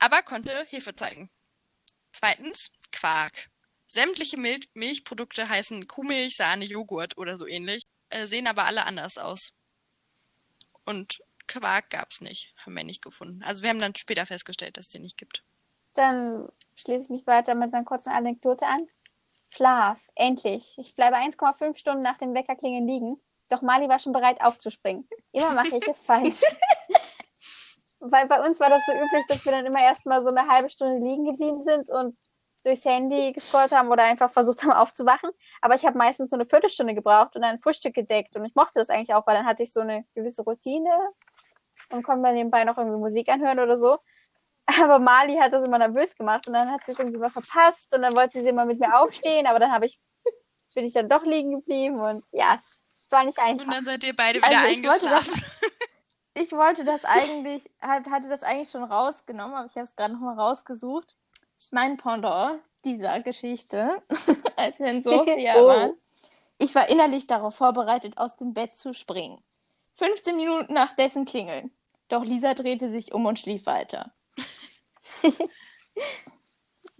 aber 0.00 0.23
konnte 0.25 0.66
Hilfe 0.68 0.97
zeigen. 0.97 1.30
Zweitens, 2.12 2.73
Quark. 2.90 3.49
Sämtliche 3.88 4.38
Mil 4.38 4.61
Milchprodukte 4.75 5.49
heißen 5.49 5.88
Kuhmilch, 5.88 6.37
Sahne, 6.37 6.66
Joghurt 6.66 7.16
oder 7.16 7.37
so 7.37 7.47
ähnlich, 7.47 7.85
äh, 8.11 8.26
sehen 8.26 8.47
aber 8.47 8.64
alle 8.64 8.87
anders 8.87 9.18
aus. 9.18 9.54
Und 10.85 11.21
Quark 11.47 11.90
gab's 11.90 12.21
nicht, 12.21 12.54
haben 12.59 12.75
wir 12.75 12.85
nicht 12.85 13.02
gefunden. 13.02 13.42
Also 13.42 13.62
wir 13.62 13.71
haben 13.71 13.80
dann 13.80 13.95
später 13.97 14.26
festgestellt, 14.26 14.76
dass 14.76 14.87
es 14.87 14.92
den 14.92 15.02
nicht 15.02 15.16
gibt. 15.16 15.42
Dann 15.95 16.49
schließe 16.75 17.04
ich 17.04 17.11
mich 17.11 17.26
weiter 17.26 17.54
mit 17.54 17.75
einer 17.75 17.85
kurzen 17.85 18.11
Anekdote 18.11 18.66
an. 18.66 18.87
Schlaf, 19.50 20.11
endlich. 20.14 20.76
Ich 20.78 20.95
bleibe 20.95 21.16
1,5 21.16 21.76
Stunden 21.76 22.02
nach 22.02 22.18
dem 22.18 22.35
Weckerklingeln 22.35 22.87
liegen. 22.87 23.21
Doch 23.49 23.62
Mali 23.62 23.88
war 23.88 23.99
schon 23.99 24.12
bereit 24.12 24.42
aufzuspringen. 24.42 25.09
Immer 25.33 25.52
mache 25.52 25.76
ich 25.76 25.88
es 25.88 26.02
falsch. 26.02 26.42
Weil 28.00 28.28
bei 28.28 28.47
uns 28.47 28.61
war 28.61 28.68
das 28.68 28.85
so 28.87 28.92
üblich, 28.92 29.25
dass 29.28 29.45
wir 29.47 29.52
dann 29.52 29.66
immer 29.66 29.80
erstmal 29.80 30.23
so 30.23 30.28
eine 30.28 30.47
halbe 30.47 30.68
Stunde 30.68 31.04
liegen 31.04 31.25
geblieben 31.25 31.62
sind 31.62 31.90
und 31.90 32.16
durchs 32.65 32.85
Handy 32.85 33.33
gescrollt 33.33 33.73
haben 33.73 33.88
oder 33.88 34.05
einfach 34.05 34.31
versucht 34.31 34.62
haben 34.62 34.73
aufzuwachen. 34.73 35.31
Aber 35.61 35.75
ich 35.75 35.85
habe 35.87 35.97
meistens 35.99 36.31
so 36.31 36.37
eine 36.37 36.47
Viertelstunde 36.47 36.95
gebraucht 36.95 37.37
und 37.37 37.43
dann 37.43 37.59
Frühstück 37.59 37.95
gedeckt. 37.95 38.37
Und 38.37 38.45
ich 38.45 38.55
mochte 38.55 38.79
das 38.79 38.91
eigentlich 38.91 39.15
auch, 39.15 39.27
weil 39.27 39.37
dann 39.37 39.47
hatte 39.47 39.62
ich 39.62 39.73
so 39.73 39.81
eine 39.81 40.05
gewisse 40.15 40.43
Routine 40.43 40.91
und 41.93 42.03
konnte 42.03 42.21
mir 42.23 42.33
nebenbei 42.33 42.65
noch 42.65 42.77
irgendwie 42.79 42.99
Musik 42.99 43.29
anhören 43.29 43.59
oder 43.61 43.77
so. 43.77 43.99
Aber 44.83 44.99
Mali 44.99 45.37
hat 45.37 45.53
das 45.55 45.67
immer 45.67 45.79
nervös 45.79 46.15
gemacht 46.15 46.47
und 46.47 46.53
dann 46.53 46.71
hat 46.71 46.85
sie 46.85 46.93
es 46.93 46.99
irgendwie 46.99 47.19
mal 47.19 47.31
verpasst 47.31 47.95
und 47.95 48.03
dann 48.03 48.15
wollte 48.15 48.38
sie 48.41 48.49
immer 48.50 48.67
mit 48.67 48.79
mir 48.79 49.00
aufstehen, 49.00 49.47
aber 49.47 49.59
dann 49.59 49.73
habe 49.73 49.87
ich, 49.87 49.99
bin 50.75 50.85
ich 50.85 50.93
dann 50.93 51.09
doch 51.09 51.25
liegen 51.25 51.57
geblieben 51.57 51.99
und 52.00 52.27
ja, 52.33 52.57
es 52.59 52.85
war 53.09 53.25
nicht 53.25 53.38
einfach. 53.38 53.65
Und 53.67 53.73
dann 53.73 53.85
seid 53.87 54.05
ihr 54.05 54.15
beide 54.15 54.41
wieder 54.41 54.47
Also 54.49 54.67
ich 54.67 54.85
wollte 54.85 55.07
eingeschlafen. 55.07 55.43
Ich 56.35 56.53
wollte 56.53 56.85
das 56.85 57.05
eigentlich, 57.05 57.71
halt- 57.81 58.07
hatte 58.11 58.29
das 58.29 58.43
eigentlich 58.43 58.71
schon 58.71 58.85
rausgenommen, 58.85 59.57
aber 59.57 59.67
ich 59.67 59.75
habe 59.75 59.85
es 59.85 59.97
gerade 59.97 60.12
nochmal 60.12 60.38
rausgesucht. 60.38 61.17
Mein 61.71 61.97
Pendant 61.97 62.61
dieser 62.85 63.21
Geschichte, 63.21 64.03
als 64.57 64.79
wir 64.79 64.87
in 64.88 65.03
Sofia 65.03 65.55
Oh. 65.57 65.67
waren. 65.69 65.95
Ich 66.59 66.75
war 66.75 66.88
innerlich 66.88 67.27
darauf 67.27 67.55
vorbereitet, 67.55 68.19
aus 68.19 68.37
dem 68.37 68.53
Bett 68.55 68.77
zu 68.77 68.93
springen. 68.95 69.43
15 69.95 70.37
Minuten 70.37 70.73
nach 70.75 70.95
dessen 70.97 71.25
Klingeln. 71.25 71.71
Doch 72.09 72.25
Lisa 72.25 72.55
drehte 72.55 72.91
sich 72.91 73.12
um 73.12 73.27
und 73.27 73.38
schlief 73.38 73.67
weiter. 73.67 74.12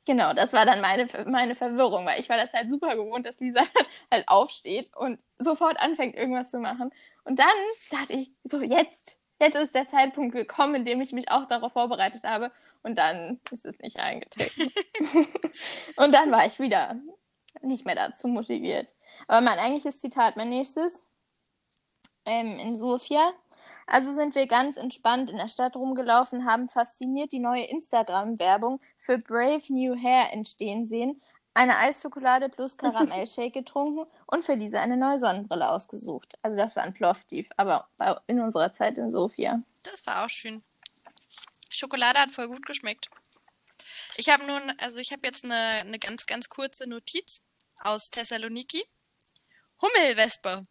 genau, 0.05 0.33
das 0.33 0.53
war 0.53 0.67
dann 0.67 0.81
meine, 0.81 1.09
meine 1.27 1.55
Verwirrung, 1.55 2.05
weil 2.07 2.21
ich 2.21 2.29
war 2.29 2.37
das 2.37 2.53
halt 2.53 2.71
super 2.71 2.95
gewohnt, 2.97 3.27
dass 3.27 3.41
Lisa 3.41 3.63
halt 4.11 4.29
aufsteht 4.29 4.95
und 4.97 5.21
sofort 5.39 5.79
anfängt, 5.81 6.15
irgendwas 6.15 6.51
zu 6.51 6.59
machen. 6.59 6.93
Und 7.25 7.39
dann 7.39 7.47
dachte 7.91 8.13
ich, 8.15 8.33
so 8.45 8.61
jetzt, 8.61 9.18
jetzt 9.41 9.57
ist 9.57 9.75
der 9.75 9.87
Zeitpunkt 9.87 10.35
gekommen, 10.35 10.77
in 10.77 10.85
dem 10.85 11.01
ich 11.01 11.13
mich 11.13 11.31
auch 11.31 11.47
darauf 11.47 11.73
vorbereitet 11.73 12.25
habe. 12.25 12.51
Und 12.83 12.97
dann 12.97 13.41
ist 13.51 13.67
es 13.67 13.79
nicht 13.81 13.99
eingetreten. 13.99 14.73
und 15.97 16.13
dann 16.13 16.31
war 16.31 16.47
ich 16.47 16.59
wieder 16.61 16.97
nicht 17.63 17.85
mehr 17.85 17.97
dazu 17.97 18.29
motiviert. 18.29 18.95
Aber 19.27 19.41
mein 19.41 19.59
eigentliches 19.59 20.01
Zitat, 20.01 20.37
mein 20.37 20.49
nächstes, 20.49 21.03
ähm, 22.25 22.59
in 22.59 22.77
Sofia. 22.77 23.33
Also 23.87 24.13
sind 24.13 24.35
wir 24.35 24.47
ganz 24.47 24.77
entspannt 24.77 25.31
in 25.31 25.39
der 25.39 25.49
Stadt 25.49 25.75
rumgelaufen, 25.75 26.45
haben 26.45 26.69
fasziniert 26.69 27.33
die 27.33 27.39
neue 27.39 27.65
Instagram-Werbung 27.65 28.81
für 28.99 29.17
Brave 29.19 29.63
New 29.71 29.97
Hair 29.97 30.33
entstehen 30.33 30.85
sehen, 30.85 31.23
eine 31.59 31.77
Eisschokolade 31.77 32.49
plus 32.49 32.77
Karamellshake 32.79 33.51
getrunken 33.51 34.07
und 34.27 34.45
für 34.45 34.55
Lisa 34.55 34.81
eine 34.81 34.97
neue 34.97 35.19
Sonnenbrille 35.19 35.69
ausgesucht. 35.69 36.39
Also 36.43 36.57
das 36.57 36.77
war 36.77 36.85
ein 36.85 36.95
Plovdiv, 36.95 37.49
aber 37.57 37.89
in 38.27 38.41
unserer 38.41 38.73
Zeit 38.73 38.97
in 38.97 39.11
Sofia. 39.11 39.61
Das 39.83 40.07
war 40.07 40.25
auch 40.25 40.31
schön. 40.31 40.63
Schokolade 41.71 42.21
hat 42.21 42.31
voll 42.31 42.49
gut 42.49 42.65
geschmeckt. 42.65 43.11
Ich 44.17 44.29
habe 44.29 44.47
nun, 44.47 44.73
also 44.79 44.99
ich 44.99 45.13
habe 45.13 45.27
jetzt 45.27 45.45
eine, 45.45 45.55
eine 45.55 45.99
ganz, 45.99 46.27
ganz 46.27 46.49
kurze 46.49 46.89
Notiz 46.89 47.43
aus 47.81 48.11
Thessaloniki. 48.11 48.85
Hummelwespe. 49.81 50.63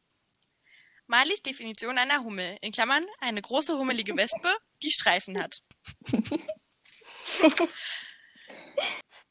Malis 1.06 1.42
Definition 1.42 1.98
einer 1.98 2.24
Hummel. 2.24 2.58
In 2.62 2.72
Klammern 2.72 3.06
eine 3.20 3.42
große 3.42 3.78
hummelige 3.78 4.16
Wespe, 4.18 4.50
die 4.84 4.92
Streifen 4.92 5.42
hat. 5.42 5.62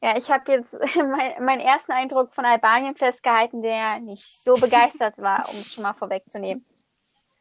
Ja, 0.03 0.17
ich 0.17 0.31
habe 0.31 0.53
jetzt 0.53 0.75
mein, 0.97 1.45
meinen 1.45 1.61
ersten 1.61 1.93
Eindruck 1.93 2.35
von 2.35 2.45
Albanien 2.45 2.97
festgehalten, 2.97 3.63
der 3.63 3.99
nicht 4.01 4.27
so 4.27 4.55
begeistert 4.55 5.19
war, 5.19 5.49
um 5.49 5.57
es 5.57 5.73
schon 5.73 5.83
mal 5.83 5.95
vorwegzunehmen. 5.95 6.65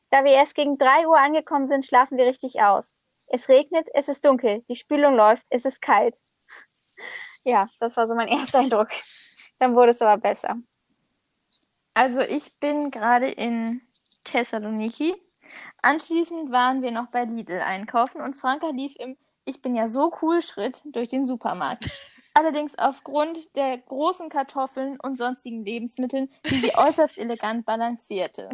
Da 0.10 0.24
wir 0.24 0.32
erst 0.32 0.56
gegen 0.56 0.78
3 0.78 1.08
Uhr 1.08 1.20
angekommen 1.20 1.68
sind, 1.68 1.86
schlafen 1.86 2.18
wir 2.18 2.26
richtig 2.26 2.62
aus. 2.62 2.96
Es 3.28 3.50
regnet, 3.50 3.90
es 3.94 4.08
ist 4.08 4.24
dunkel, 4.24 4.64
die 4.70 4.76
Spülung 4.76 5.16
läuft, 5.16 5.46
es 5.50 5.66
ist 5.66 5.82
kalt. 5.82 6.18
Ja, 7.48 7.70
das 7.80 7.96
war 7.96 8.08
so 8.08 8.16
mein 8.16 8.28
erster 8.40 8.58
Eindruck. 8.58 8.90
Dann 9.60 9.76
wurde 9.76 9.92
es 9.92 10.02
aber 10.02 10.20
besser. 10.20 10.56
Also 11.94 12.22
ich 12.22 12.60
bin 12.60 12.90
gerade 12.90 13.30
in 13.30 13.82
Thessaloniki. 14.24 15.14
Anschließend 15.84 16.52
waren 16.52 16.82
wir 16.82 16.90
noch 16.90 17.12
bei 17.12 17.26
Lidl 17.26 17.60
einkaufen 17.60 18.20
und 18.20 18.36
Franka 18.36 18.70
lief 18.70 18.96
im 18.98 19.16
Ich 19.46 19.62
bin 19.62 19.76
ja 19.76 19.88
so 19.88 20.12
cool 20.24 20.42
Schritt 20.42 20.82
durch 20.86 21.10
den 21.10 21.24
Supermarkt. 21.24 21.88
Allerdings 22.36 22.77
aufgrund 22.77 23.56
der 23.56 23.77
großen 23.77 24.30
Kartoffeln 24.30 25.00
und 25.01 25.15
sonstigen 25.15 25.63
Lebensmitteln, 25.63 26.30
die 26.50 26.56
sie 26.60 26.75
äußerst 26.75 27.18
elegant 27.18 27.65
balancierte. 27.65 28.50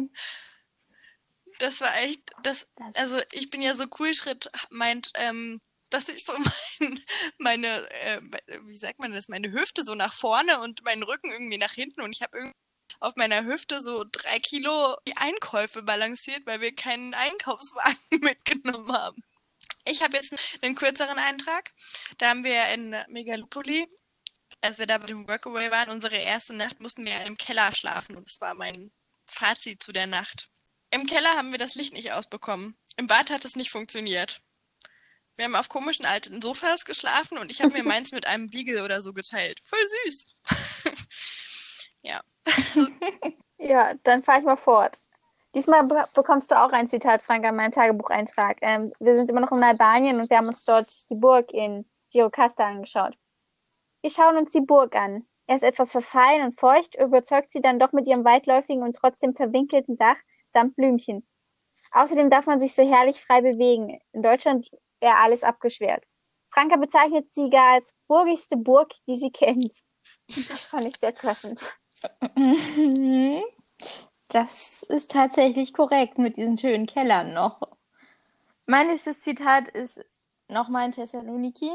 Das 1.58 1.80
war 1.80 1.94
echt, 1.98 2.30
das, 2.42 2.66
Das- 2.76 2.96
also 2.96 3.20
ich 3.32 3.50
bin 3.50 3.60
ja 3.62 3.74
so 3.74 3.84
cool, 3.98 4.14
Schritt 4.14 4.50
meint, 4.70 5.10
ähm, 5.16 5.60
dass 5.90 6.08
ich 6.08 6.24
so 6.24 6.32
mein, 6.80 7.00
meine, 7.38 7.66
äh, 7.90 8.20
wie 8.62 8.74
sagt 8.74 8.98
man 9.00 9.12
das, 9.12 9.28
meine 9.28 9.52
Hüfte 9.52 9.82
so 9.84 9.94
nach 9.94 10.12
vorne 10.12 10.60
und 10.60 10.82
meinen 10.84 11.02
Rücken 11.02 11.30
irgendwie 11.30 11.58
nach 11.58 11.72
hinten 11.72 12.00
und 12.02 12.12
ich 12.12 12.22
habe 12.22 12.36
irgendwie 12.38 12.56
auf 13.00 13.16
meiner 13.16 13.44
Hüfte 13.44 13.82
so 13.82 14.04
drei 14.10 14.38
Kilo 14.38 14.96
die 15.08 15.16
Einkäufe 15.16 15.82
balanciert, 15.82 16.46
weil 16.46 16.60
wir 16.60 16.74
keinen 16.74 17.14
Einkaufswagen 17.14 17.98
mitgenommen 18.22 18.92
haben. 18.92 19.22
Ich 19.84 20.02
habe 20.02 20.16
jetzt 20.16 20.34
einen 20.62 20.74
kürzeren 20.74 21.18
Eintrag. 21.18 21.72
Da 22.18 22.28
haben 22.28 22.44
wir 22.44 22.68
in 22.68 22.96
Megalopoli, 23.08 23.86
als 24.60 24.78
wir 24.78 24.86
da 24.86 24.98
bei 24.98 25.06
dem 25.06 25.26
Workaway 25.28 25.70
waren, 25.70 25.90
unsere 25.90 26.16
erste 26.16 26.54
Nacht 26.54 26.80
mussten 26.80 27.04
wir 27.04 27.20
im 27.24 27.36
Keller 27.36 27.74
schlafen 27.74 28.16
und 28.16 28.28
das 28.28 28.40
war 28.40 28.54
mein 28.54 28.92
Fazit 29.26 29.82
zu 29.82 29.92
der 29.92 30.06
Nacht. 30.06 30.48
Im 30.90 31.06
Keller 31.06 31.30
haben 31.36 31.52
wir 31.52 31.58
das 31.58 31.74
Licht 31.74 31.94
nicht 31.94 32.12
ausbekommen. 32.12 32.76
Im 32.96 33.06
Bad 33.06 33.30
hat 33.30 33.44
es 33.44 33.56
nicht 33.56 33.70
funktioniert. 33.70 34.42
Wir 35.36 35.46
haben 35.46 35.56
auf 35.56 35.68
komischen 35.68 36.04
alten 36.04 36.42
Sofas 36.42 36.84
geschlafen 36.84 37.38
und 37.38 37.50
ich 37.50 37.62
habe 37.62 37.72
mir 37.72 37.82
meins 37.84 38.12
mit 38.12 38.26
einem 38.26 38.48
Beagle 38.48 38.84
oder 38.84 39.00
so 39.00 39.12
geteilt. 39.12 39.60
Voll 39.64 39.86
süß. 40.04 40.36
ja. 42.02 42.20
Ja, 43.64 43.94
dann 44.02 44.24
fahre 44.24 44.40
ich 44.40 44.44
mal 44.44 44.56
fort. 44.56 44.98
Diesmal 45.54 45.84
be 45.84 46.02
bekommst 46.14 46.50
du 46.50 46.58
auch 46.58 46.70
ein 46.70 46.88
Zitat, 46.88 47.22
Frank, 47.22 47.44
an 47.44 47.56
meinem 47.56 47.72
Tagebucheintrag. 47.72 48.58
Ähm, 48.62 48.92
wir 49.00 49.14
sind 49.14 49.28
immer 49.28 49.40
noch 49.40 49.52
in 49.52 49.62
Albanien 49.62 50.18
und 50.18 50.30
wir 50.30 50.38
haben 50.38 50.48
uns 50.48 50.64
dort 50.64 50.88
die 51.10 51.14
Burg 51.14 51.52
in 51.52 51.84
Girokasta 52.10 52.66
angeschaut. 52.66 53.18
Wir 54.00 54.10
schauen 54.10 54.36
uns 54.36 54.52
die 54.52 54.62
Burg 54.62 54.96
an. 54.96 55.26
Er 55.46 55.56
ist 55.56 55.62
etwas 55.62 55.92
verfallen 55.92 56.42
und 56.44 56.58
feucht, 56.58 56.94
überzeugt 56.94 57.52
sie 57.52 57.60
dann 57.60 57.78
doch 57.78 57.92
mit 57.92 58.06
ihrem 58.06 58.24
weitläufigen 58.24 58.82
und 58.82 58.96
trotzdem 58.96 59.34
verwinkelten 59.34 59.96
Dach 59.96 60.16
samt 60.48 60.76
Blümchen. 60.76 61.26
Außerdem 61.90 62.30
darf 62.30 62.46
man 62.46 62.60
sich 62.60 62.74
so 62.74 62.82
herrlich 62.82 63.20
frei 63.20 63.42
bewegen. 63.42 64.00
In 64.12 64.22
Deutschland 64.22 64.70
wäre 65.00 65.16
alles 65.16 65.44
abgeschwert. 65.44 66.04
Franka 66.50 66.76
bezeichnet 66.76 67.30
sie 67.30 67.50
gar 67.50 67.74
als 67.74 67.94
burgigste 68.06 68.56
Burg, 68.56 68.92
die 69.06 69.16
sie 69.16 69.30
kennt. 69.30 69.82
Das 70.28 70.68
fand 70.68 70.86
ich 70.86 70.96
sehr 70.96 71.12
treffend. 71.12 71.76
Das 74.32 74.82
ist 74.84 75.10
tatsächlich 75.10 75.74
korrekt 75.74 76.16
mit 76.16 76.38
diesen 76.38 76.56
schönen 76.56 76.86
Kellern 76.86 77.34
noch. 77.34 77.60
Mein 78.64 78.86
nächstes 78.86 79.20
Zitat 79.20 79.68
ist 79.68 80.02
nochmal 80.48 80.86
in 80.86 80.92
Thessaloniki. 80.92 81.70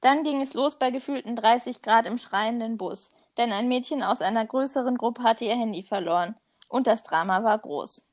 Dann 0.00 0.22
ging 0.22 0.40
es 0.42 0.54
los 0.54 0.78
bei 0.78 0.92
gefühlten 0.92 1.34
30 1.34 1.82
Grad 1.82 2.06
im 2.06 2.18
schreienden 2.18 2.76
Bus, 2.76 3.10
denn 3.36 3.50
ein 3.50 3.66
Mädchen 3.66 4.04
aus 4.04 4.22
einer 4.22 4.46
größeren 4.46 4.96
Gruppe 4.96 5.24
hatte 5.24 5.44
ihr 5.44 5.56
Handy 5.56 5.82
verloren. 5.82 6.36
Und 6.68 6.86
das 6.86 7.02
Drama 7.02 7.42
war 7.42 7.58
groß. 7.58 8.06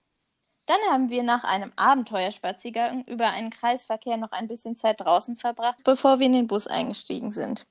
Dann 0.65 0.79
haben 0.89 1.09
wir 1.11 1.21
nach 1.21 1.43
einem 1.43 1.73
Abenteuerspaziergang 1.75 3.03
über 3.05 3.27
einen 3.27 3.51
Kreisverkehr 3.51 4.17
noch 4.17 4.31
ein 4.31 4.47
bisschen 4.47 4.75
Zeit 4.75 4.99
draußen 5.01 5.37
verbracht, 5.37 5.83
bevor 5.83 6.17
wir 6.17 6.25
in 6.25 6.33
den 6.33 6.47
Bus 6.47 6.65
eingestiegen 6.65 7.29
sind. 7.29 7.67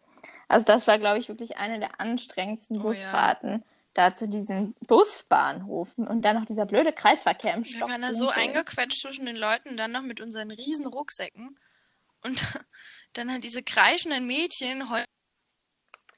Also 0.49 0.65
das 0.65 0.87
war, 0.87 0.99
glaube 0.99 1.19
ich, 1.19 1.29
wirklich 1.29 1.57
eine 1.57 1.81
der 1.81 2.01
anstrengendsten 2.01 2.81
Oh 2.83 2.93
ja. 2.93 3.65
Da 3.95 4.15
zu 4.15 4.27
diesem 4.27 4.75
Busbahnhof 4.87 5.93
und 5.99 6.23
dann 6.23 6.37
noch 6.37 6.47
dieser 6.47 6.65
blöde 6.65 6.93
Kreisverkehr 6.95 7.55
im 7.55 7.65
Wir 7.65 7.77
Stock. 7.77 7.91
waren 7.91 8.01
da 8.03 8.15
so 8.15 8.31
eingequetscht 8.31 9.01
zwischen 9.03 9.27
den 9.27 9.37
Leuten, 9.37 9.77
dann 9.77 9.93
noch 9.93 10.01
mit 10.03 10.21
unseren 10.21 10.51
riesen 10.51 10.87
Rucksäcken. 10.87 11.59
Und 12.23 12.43
dann 13.13 13.31
halt 13.31 13.45
diese 13.45 13.63
kreischenden 13.63 14.27
Mädchen. 14.27 14.89
heu- 14.91 15.05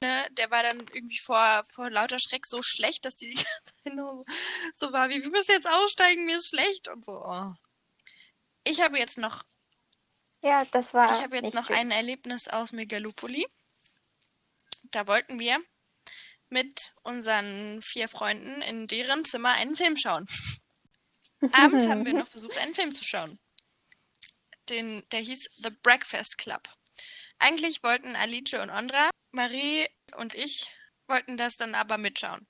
Ne, 0.01 0.27
der 0.31 0.51
war 0.51 0.61
dann 0.61 0.79
irgendwie 0.93 1.19
vor, 1.19 1.63
vor 1.71 1.89
lauter 1.89 2.19
Schreck 2.19 2.45
so 2.45 2.61
schlecht, 2.61 3.05
dass 3.05 3.15
die 3.15 3.29
die 3.29 3.35
ganze 3.43 3.83
Zeit 3.83 3.93
nur 3.93 4.07
so, 4.09 4.25
so 4.87 4.93
war 4.93 5.09
wie, 5.09 5.21
wir 5.23 5.29
müssen 5.29 5.51
jetzt 5.51 5.69
aussteigen, 5.69 6.25
mir 6.25 6.37
ist 6.37 6.49
schlecht 6.49 6.87
und 6.89 7.03
so. 7.05 7.13
Oh. 7.25 7.53
Ich 8.65 8.81
habe 8.81 8.97
jetzt 8.99 9.17
noch, 9.17 9.43
Ja, 10.43 10.63
das 10.71 10.93
war. 10.93 11.05
ich 11.17 11.23
habe 11.23 11.37
jetzt 11.37 11.53
noch 11.53 11.67
schön. 11.67 11.75
ein 11.77 11.91
Erlebnis 11.91 12.47
aus 12.49 12.71
Megalopoli. 12.73 13.47
Da 14.91 15.07
wollten 15.07 15.39
wir 15.39 15.59
mit 16.55 16.93
unseren 17.03 17.81
vier 17.81 18.07
Freunden 18.07 18.61
in 18.61 18.87
deren 18.87 19.25
Zimmer 19.25 19.51
einen 19.51 19.75
Film 19.75 19.97
schauen. 19.97 20.25
Abends 21.51 21.85
haben 21.87 22.05
wir 22.05 22.13
noch 22.13 22.29
versucht, 22.29 22.57
einen 22.59 22.73
Film 22.73 22.95
zu 22.95 23.03
schauen. 23.03 23.37
Den, 24.69 25.03
der 25.11 25.19
hieß 25.19 25.49
The 25.57 25.69
Breakfast 25.83 26.37
Club. 26.37 26.69
Eigentlich 27.39 27.83
wollten 27.83 28.15
Alice 28.15 28.53
und 28.53 28.69
Ondra, 28.69 29.09
Marie 29.31 29.85
und 30.15 30.33
ich 30.33 30.71
wollten 31.07 31.35
das 31.35 31.57
dann 31.57 31.75
aber 31.75 31.97
mitschauen. 31.97 32.47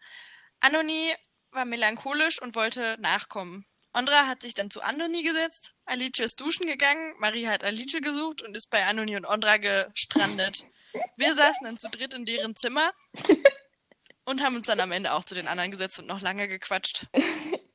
Anoni 0.60 1.16
war 1.50 1.66
melancholisch 1.66 2.40
und 2.40 2.54
wollte 2.54 2.98
nachkommen. 3.00 3.66
Ondra 3.92 4.28
hat 4.28 4.44
sich 4.44 4.54
dann 4.54 4.70
zu 4.70 4.82
Anoni 4.82 5.24
gesetzt, 5.24 5.74
Alice 5.86 6.20
ist 6.20 6.40
duschen 6.40 6.68
gegangen, 6.68 7.16
Marie 7.18 7.48
hat 7.48 7.64
Alice 7.64 8.00
gesucht 8.00 8.44
und 8.44 8.56
ist 8.56 8.70
bei 8.70 8.86
Anoni 8.86 9.16
und 9.16 9.26
Ondra 9.26 9.58
gestrandet. 9.58 10.68
Wir 11.18 11.34
saßen 11.34 11.64
dann 11.64 11.80
zu 11.80 11.90
dritt 11.90 12.14
in 12.14 12.26
deren 12.26 12.56
Zimmer 12.56 12.94
und 14.26 14.44
haben 14.44 14.56
uns 14.56 14.68
dann 14.68 14.80
am 14.80 14.92
Ende 14.92 15.14
auch 15.14 15.24
zu 15.24 15.36
den 15.36 15.48
anderen 15.48 15.72
gesetzt 15.72 16.00
und 16.00 16.08
noch 16.08 16.22
lange 16.22 16.48
gequatscht. 16.48 17.08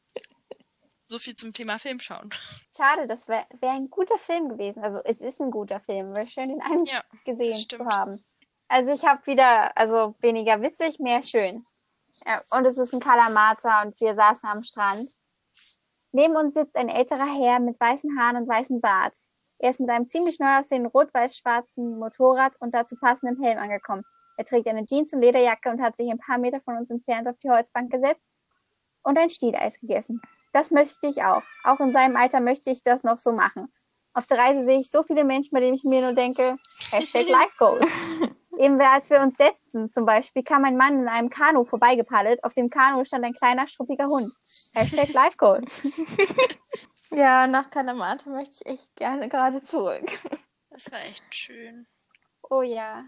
So 1.07 1.19
viel 1.19 1.35
zum 1.35 1.52
Thema 1.52 1.80
Film 1.80 1.99
schauen. 1.99 2.30
Schade, 2.73 3.09
das 3.09 3.26
wäre 3.26 3.45
wär 3.59 3.73
ein 3.73 3.90
guter 3.90 4.16
Film 4.16 4.49
gewesen. 4.49 4.85
Also 4.85 5.00
es 5.04 5.21
ist 5.21 5.40
ein 5.40 5.50
guter 5.50 5.80
Film. 5.80 6.14
Wäre 6.14 6.28
schön, 6.28 6.50
den 6.50 6.62
einen 6.62 6.85
Ja, 6.85 7.02
gesehen 7.25 7.66
zu 7.69 7.85
haben. 7.85 8.23
Also 8.69 8.92
ich 8.92 9.04
habe 9.04 9.26
wieder, 9.26 9.76
also 9.76 10.14
weniger 10.21 10.62
witzig, 10.62 11.00
mehr 11.00 11.25
schön. 11.25 11.66
Ja, 12.25 12.40
und 12.52 12.64
es 12.64 12.78
ist 12.78 12.95
ein 12.95 13.00
Kalamata 13.00 13.83
und 13.83 14.00
wir 14.00 14.14
saßen 14.14 14.49
am 14.49 14.62
Strand. 14.62 15.11
Neben 16.12 16.37
uns 16.37 16.54
sitzt 16.54 16.76
ein 16.76 16.88
älterer 16.88 17.26
Herr 17.26 17.59
mit 17.59 17.80
weißen 17.80 18.16
Haaren 18.16 18.37
und 18.37 18.49
weißem 18.49 18.80
Bart. 18.80 19.16
Er 19.59 19.71
ist 19.71 19.80
mit 19.80 19.90
einem 19.90 20.07
ziemlich 20.07 20.38
neu 20.38 20.61
aussehenden 20.61 20.92
rot-weiß-schwarzen 20.92 21.99
Motorrad 21.99 22.54
und 22.61 22.73
dazu 22.73 22.95
passendem 22.95 23.42
Helm 23.42 23.59
angekommen. 23.59 24.04
Er 24.40 24.47
trägt 24.47 24.66
eine 24.68 24.87
Jeans 24.87 25.12
und 25.12 25.20
Lederjacke 25.20 25.68
und 25.68 25.82
hat 25.82 25.99
sich 25.99 26.11
ein 26.11 26.16
paar 26.16 26.38
Meter 26.38 26.62
von 26.62 26.78
uns 26.78 26.88
entfernt 26.88 27.28
auf 27.28 27.37
die 27.44 27.50
Holzbank 27.50 27.92
gesetzt 27.92 28.26
und 29.02 29.18
ein 29.18 29.28
Stieleis 29.28 29.78
gegessen. 29.78 30.23
Das 30.54 30.70
möchte 30.70 31.09
ich 31.09 31.23
auch. 31.23 31.42
Auch 31.62 31.78
in 31.78 31.92
seinem 31.92 32.16
Alter 32.16 32.40
möchte 32.40 32.70
ich 32.70 32.82
das 32.82 33.04
noch 33.04 33.18
so 33.18 33.32
machen. 33.32 33.70
Auf 34.14 34.26
der 34.28 34.38
Reise 34.38 34.64
sehe 34.64 34.80
ich 34.80 34.90
so 34.90 35.02
viele 35.02 35.25
Menschen, 35.25 35.50
bei 35.52 35.61
denen 35.61 35.75
ich 35.75 35.85
mir 35.85 36.00
nur 36.00 36.14
denke, 36.14 36.56
Hashtag 36.90 37.28
Life 37.28 37.54
Goals. 37.59 37.87
Eben 38.56 38.80
als 38.80 39.11
wir 39.11 39.20
uns 39.20 39.37
setzten, 39.37 39.92
zum 39.92 40.06
Beispiel, 40.06 40.42
kam 40.42 40.64
ein 40.64 40.78
Mann 40.78 41.00
in 41.00 41.09
einem 41.09 41.28
Kanu 41.28 41.66
vorbeigepaddelt. 41.66 42.42
Auf 42.42 42.54
dem 42.54 42.70
Kanu 42.70 43.04
stand 43.04 43.26
ein 43.26 43.35
kleiner, 43.35 43.66
struppiger 43.66 44.06
Hund. 44.06 44.32
Hashtag 44.73 45.12
Life 45.12 45.37
Goals. 45.37 45.87
Ja, 47.12 47.49
nach 47.49 47.70
Kalamata 47.70 48.30
möchte 48.30 48.59
ich 48.61 48.66
echt 48.66 48.94
gerne 48.94 49.28
gerade 49.28 49.61
zurück. 49.62 50.09
Das 50.70 50.92
war 50.92 51.00
echt 51.00 51.35
schön. 51.35 51.85
Oh 52.49 52.62
ja. 52.62 53.02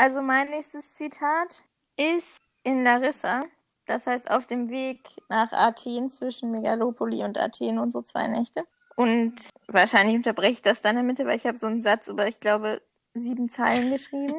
Also 0.00 0.22
mein 0.22 0.48
nächstes 0.48 0.94
Zitat 0.94 1.62
ist 1.98 2.38
in 2.62 2.84
Larissa. 2.84 3.44
Das 3.84 4.06
heißt 4.06 4.30
auf 4.30 4.46
dem 4.46 4.70
Weg 4.70 5.06
nach 5.28 5.52
Athen 5.52 6.08
zwischen 6.08 6.50
Megalopoli 6.52 7.22
und 7.22 7.36
Athen 7.36 7.78
und 7.78 7.90
so 7.90 8.00
zwei 8.00 8.26
Nächte. 8.26 8.64
Und 8.96 9.34
wahrscheinlich 9.66 10.16
unterbreche 10.16 10.52
ich 10.52 10.62
das 10.62 10.80
dann 10.80 10.92
in 10.92 10.96
der 10.96 11.04
Mitte, 11.04 11.26
weil 11.26 11.36
ich 11.36 11.44
habe 11.44 11.58
so 11.58 11.66
einen 11.66 11.82
Satz 11.82 12.08
über, 12.08 12.26
ich 12.26 12.40
glaube, 12.40 12.80
sieben 13.12 13.50
Zeilen 13.50 13.90
geschrieben. 13.90 14.38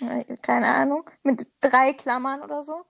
Keine 0.42 0.68
Ahnung. 0.68 1.10
Mit 1.24 1.46
drei 1.60 1.92
Klammern 1.92 2.40
oder 2.40 2.62
so. 2.62 2.86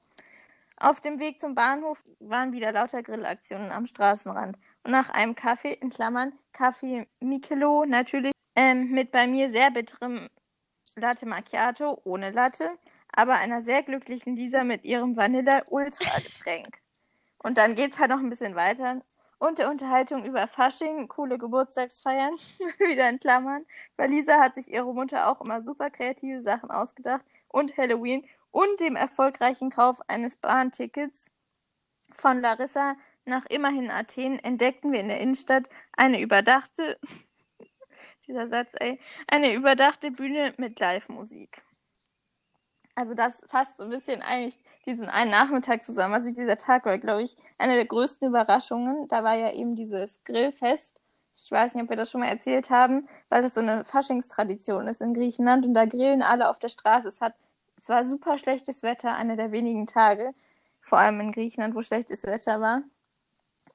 Auf 0.76 1.00
dem 1.00 1.18
Weg 1.18 1.40
zum 1.40 1.56
Bahnhof 1.56 2.04
waren 2.20 2.52
wieder 2.52 2.70
lauter 2.70 3.02
Grillaktionen 3.02 3.72
am 3.72 3.86
Straßenrand. 3.86 4.56
Und 4.84 4.92
nach 4.92 5.10
einem 5.10 5.34
Kaffee, 5.34 5.72
in 5.72 5.90
Klammern, 5.90 6.34
Kaffee 6.52 7.08
Mikelo, 7.18 7.84
natürlich, 7.84 8.32
ähm, 8.54 8.92
mit 8.92 9.10
bei 9.10 9.26
mir 9.26 9.50
sehr 9.50 9.72
bitterem 9.72 10.28
Latte 10.96 11.26
Macchiato 11.26 12.00
ohne 12.04 12.30
Latte, 12.30 12.70
aber 13.12 13.34
einer 13.34 13.62
sehr 13.62 13.82
glücklichen 13.82 14.36
Lisa 14.36 14.64
mit 14.64 14.84
ihrem 14.84 15.16
Vanilla-Ultra-Getränk. 15.16 16.78
Und 17.38 17.58
dann 17.58 17.74
geht's 17.74 17.98
halt 17.98 18.10
noch 18.10 18.18
ein 18.18 18.30
bisschen 18.30 18.54
weiter. 18.54 19.00
Und 19.38 19.58
der 19.58 19.70
Unterhaltung 19.70 20.24
über 20.24 20.46
Fasching, 20.46 21.08
coole 21.08 21.38
Geburtstagsfeiern, 21.38 22.34
wieder 22.78 23.08
in 23.08 23.18
Klammern, 23.18 23.64
weil 23.96 24.10
Lisa 24.10 24.38
hat 24.38 24.54
sich 24.54 24.70
ihre 24.70 24.92
Mutter 24.92 25.30
auch 25.30 25.40
immer 25.40 25.62
super 25.62 25.90
kreative 25.90 26.40
Sachen 26.40 26.70
ausgedacht 26.70 27.24
und 27.48 27.76
Halloween 27.76 28.26
und 28.50 28.80
dem 28.80 28.96
erfolgreichen 28.96 29.70
Kauf 29.70 30.00
eines 30.08 30.36
Bahntickets 30.36 31.30
von 32.12 32.40
Larissa 32.40 32.96
nach 33.24 33.46
immerhin 33.46 33.90
Athen 33.90 34.38
entdeckten 34.38 34.92
wir 34.92 35.00
in 35.00 35.08
der 35.08 35.20
Innenstadt 35.20 35.68
eine 35.92 36.20
überdachte, 36.20 36.98
dieser 38.30 38.48
Satz, 38.48 38.74
ey, 38.78 38.98
eine 39.26 39.52
überdachte 39.54 40.10
Bühne 40.10 40.54
mit 40.56 40.78
Live-Musik. 40.78 41.62
Also 42.94 43.14
das 43.14 43.42
fasst 43.48 43.76
so 43.78 43.84
ein 43.84 43.90
bisschen 43.90 44.22
eigentlich 44.22 44.58
diesen 44.86 45.08
einen 45.08 45.30
Nachmittag 45.30 45.82
zusammen. 45.84 46.14
Also 46.14 46.30
dieser 46.30 46.58
Tag 46.58 46.84
war, 46.84 46.98
glaube 46.98 47.22
ich, 47.22 47.34
eine 47.58 47.74
der 47.74 47.86
größten 47.86 48.28
Überraschungen. 48.28 49.08
Da 49.08 49.24
war 49.24 49.34
ja 49.34 49.52
eben 49.52 49.74
dieses 49.74 50.22
Grillfest. 50.24 51.00
Ich 51.34 51.50
weiß 51.50 51.74
nicht, 51.74 51.84
ob 51.84 51.90
wir 51.90 51.96
das 51.96 52.10
schon 52.10 52.20
mal 52.20 52.28
erzählt 52.28 52.70
haben, 52.70 53.08
weil 53.28 53.42
das 53.42 53.54
so 53.54 53.60
eine 53.60 53.84
Faschingstradition 53.84 54.86
ist 54.88 55.00
in 55.00 55.14
Griechenland 55.14 55.64
und 55.64 55.74
da 55.74 55.86
grillen 55.86 56.22
alle 56.22 56.50
auf 56.50 56.58
der 56.58 56.68
Straße. 56.68 57.08
Es 57.08 57.20
hat, 57.20 57.34
es 57.76 57.88
war 57.88 58.04
super 58.04 58.36
schlechtes 58.36 58.82
Wetter, 58.82 59.14
einer 59.14 59.36
der 59.36 59.52
wenigen 59.52 59.86
Tage, 59.86 60.34
vor 60.80 60.98
allem 60.98 61.20
in 61.20 61.32
Griechenland, 61.32 61.74
wo 61.74 61.82
schlechtes 61.82 62.24
Wetter 62.24 62.60
war. 62.60 62.82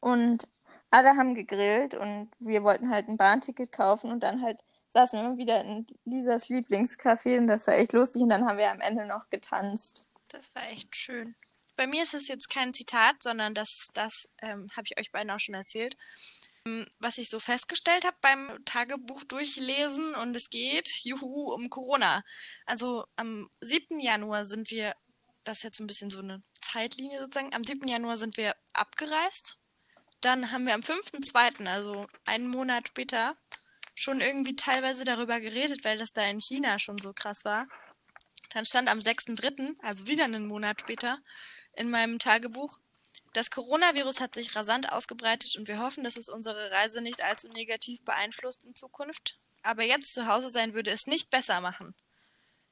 Und 0.01 0.47
alle 0.91 1.15
haben 1.17 1.35
gegrillt 1.35 1.93
und 1.93 2.29
wir 2.39 2.63
wollten 2.63 2.89
halt 2.89 3.07
ein 3.07 3.17
Bahnticket 3.17 3.71
kaufen 3.71 4.11
und 4.11 4.21
dann 4.21 4.41
halt 4.41 4.63
saßen 4.95 5.21
wir 5.21 5.37
wieder 5.37 5.61
in 5.61 5.85
Lisas 6.05 6.47
Lieblingscafé 6.47 7.37
und 7.37 7.47
das 7.47 7.67
war 7.67 7.75
echt 7.75 7.91
lustig 7.91 8.21
und 8.21 8.29
dann 8.29 8.45
haben 8.45 8.57
wir 8.57 8.71
am 8.71 8.79
Ende 8.79 9.05
noch 9.05 9.29
getanzt. 9.29 10.07
Das 10.29 10.55
war 10.55 10.63
echt 10.71 10.95
schön. 10.95 11.35
Bei 11.75 11.85
mir 11.85 12.03
ist 12.03 12.13
es 12.13 12.29
jetzt 12.29 12.49
kein 12.49 12.73
Zitat, 12.73 13.21
sondern 13.21 13.53
das, 13.53 13.89
das 13.93 14.29
ähm, 14.41 14.69
habe 14.75 14.83
ich 14.85 14.97
euch 14.97 15.11
beiden 15.11 15.29
auch 15.31 15.39
schon 15.39 15.55
erzählt. 15.55 15.97
Ähm, 16.65 16.87
Was 16.99 17.17
ich 17.17 17.29
so 17.29 17.41
festgestellt 17.41 18.05
habe 18.05 18.15
beim 18.21 18.57
Tagebuch 18.63 19.25
durchlesen 19.25 20.15
und 20.15 20.35
es 20.35 20.49
geht, 20.49 20.89
juhu, 21.03 21.53
um 21.53 21.69
Corona. 21.69 22.23
Also 22.65 23.05
am 23.17 23.49
7. 23.59 23.99
Januar 23.99 24.45
sind 24.45 24.71
wir, 24.71 24.95
das 25.43 25.57
ist 25.57 25.63
jetzt 25.63 25.79
ein 25.81 25.87
bisschen 25.87 26.09
so 26.09 26.19
eine 26.19 26.39
Zeitlinie 26.61 27.19
sozusagen, 27.19 27.53
am 27.53 27.65
7. 27.65 27.85
Januar 27.87 28.15
sind 28.15 28.37
wir 28.37 28.55
abgereist. 28.71 29.57
Dann 30.25 30.51
haben 30.51 30.65
wir 30.65 30.73
am 30.73 30.81
5.2., 30.81 31.67
also 31.67 32.07
einen 32.25 32.47
Monat 32.47 32.87
später, 32.87 33.37
schon 33.93 34.21
irgendwie 34.21 34.55
teilweise 34.55 35.05
darüber 35.05 35.39
geredet, 35.39 35.85
weil 35.85 35.99
das 35.99 36.13
da 36.13 36.25
in 36.25 36.39
China 36.39 36.79
schon 36.79 36.97
so 36.97 37.13
krass 37.13 37.45
war. 37.45 37.67
Dann 38.49 38.65
stand 38.65 38.89
am 38.89 38.97
6.3., 38.97 39.75
also 39.83 40.07
wieder 40.07 40.23
einen 40.23 40.47
Monat 40.47 40.81
später, 40.81 41.19
in 41.73 41.91
meinem 41.91 42.17
Tagebuch, 42.17 42.79
das 43.33 43.51
Coronavirus 43.51 44.19
hat 44.21 44.33
sich 44.33 44.55
rasant 44.55 44.91
ausgebreitet 44.91 45.57
und 45.57 45.67
wir 45.67 45.77
hoffen, 45.77 46.03
dass 46.03 46.17
es 46.17 46.29
unsere 46.29 46.71
Reise 46.71 47.01
nicht 47.01 47.21
allzu 47.21 47.47
negativ 47.49 48.01
beeinflusst 48.03 48.65
in 48.65 48.73
Zukunft. 48.73 49.37
Aber 49.61 49.83
jetzt 49.83 50.11
zu 50.11 50.25
Hause 50.25 50.49
sein 50.49 50.73
würde 50.73 50.89
es 50.89 51.05
nicht 51.05 51.29
besser 51.29 51.61
machen. 51.61 51.93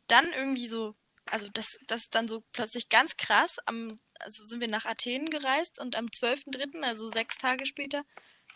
Dann 0.08 0.26
irgendwie 0.32 0.68
so, 0.68 0.96
also 1.26 1.50
das, 1.54 1.78
das 1.86 2.04
ist 2.04 2.16
dann 2.16 2.28
so 2.28 2.44
plötzlich 2.52 2.90
ganz 2.90 3.16
krass. 3.18 3.60
Am, 3.68 4.00
also 4.20 4.46
sind 4.46 4.60
wir 4.60 4.68
nach 4.68 4.86
Athen 4.86 5.30
gereist 5.30 5.80
und 5.80 5.96
am 5.96 6.08
12.3., 6.08 6.82
also 6.84 7.08
sechs 7.08 7.38
Tage 7.38 7.66
später, 7.66 8.04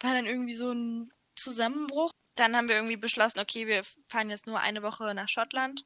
war 0.01 0.13
dann 0.13 0.25
irgendwie 0.25 0.55
so 0.55 0.71
ein 0.71 1.13
Zusammenbruch. 1.35 2.11
Dann 2.35 2.55
haben 2.55 2.69
wir 2.69 2.75
irgendwie 2.75 2.97
beschlossen, 2.97 3.39
okay, 3.39 3.67
wir 3.67 3.83
fahren 4.07 4.29
jetzt 4.29 4.47
nur 4.47 4.59
eine 4.59 4.83
Woche 4.83 5.13
nach 5.13 5.29
Schottland. 5.29 5.85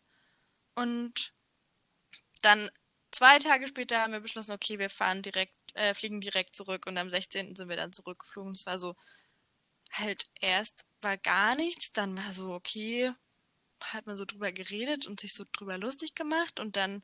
Und 0.76 1.34
dann 2.42 2.70
zwei 3.12 3.40
Tage 3.40 3.68
später 3.68 4.02
haben 4.02 4.14
wir 4.14 4.20
beschlossen, 4.20 4.52
okay, 4.52 4.80
wir 4.80 4.90
fahren 4.90 5.22
direkt, 5.22 5.54
äh, 5.76 5.94
fliegen 5.94 6.22
direkt 6.22 6.56
zurück 6.56 6.86
und 6.88 6.98
am 6.98 7.10
16. 7.10 7.56
sind 7.56 7.70
wir 7.70 7.78
dann 7.78 7.94
zurückgeflogen. 7.94 8.54
Es 8.54 8.66
war 8.66 8.80
so, 8.80 8.96
halt 9.92 10.30
erst 10.40 10.86
war 11.02 11.18
gar 11.18 11.56
nichts, 11.56 11.92
dann 11.94 12.18
war 12.18 12.34
so, 12.34 12.52
okay, 12.52 13.12
hat 13.84 14.06
man 14.06 14.18
so 14.18 14.26
drüber 14.26 14.52
geredet 14.52 15.08
und 15.08 15.20
sich 15.20 15.34
so 15.34 15.44
drüber 15.52 15.78
lustig 15.78 16.16
gemacht 16.16 16.60
und 16.60 16.78
dann 16.78 17.04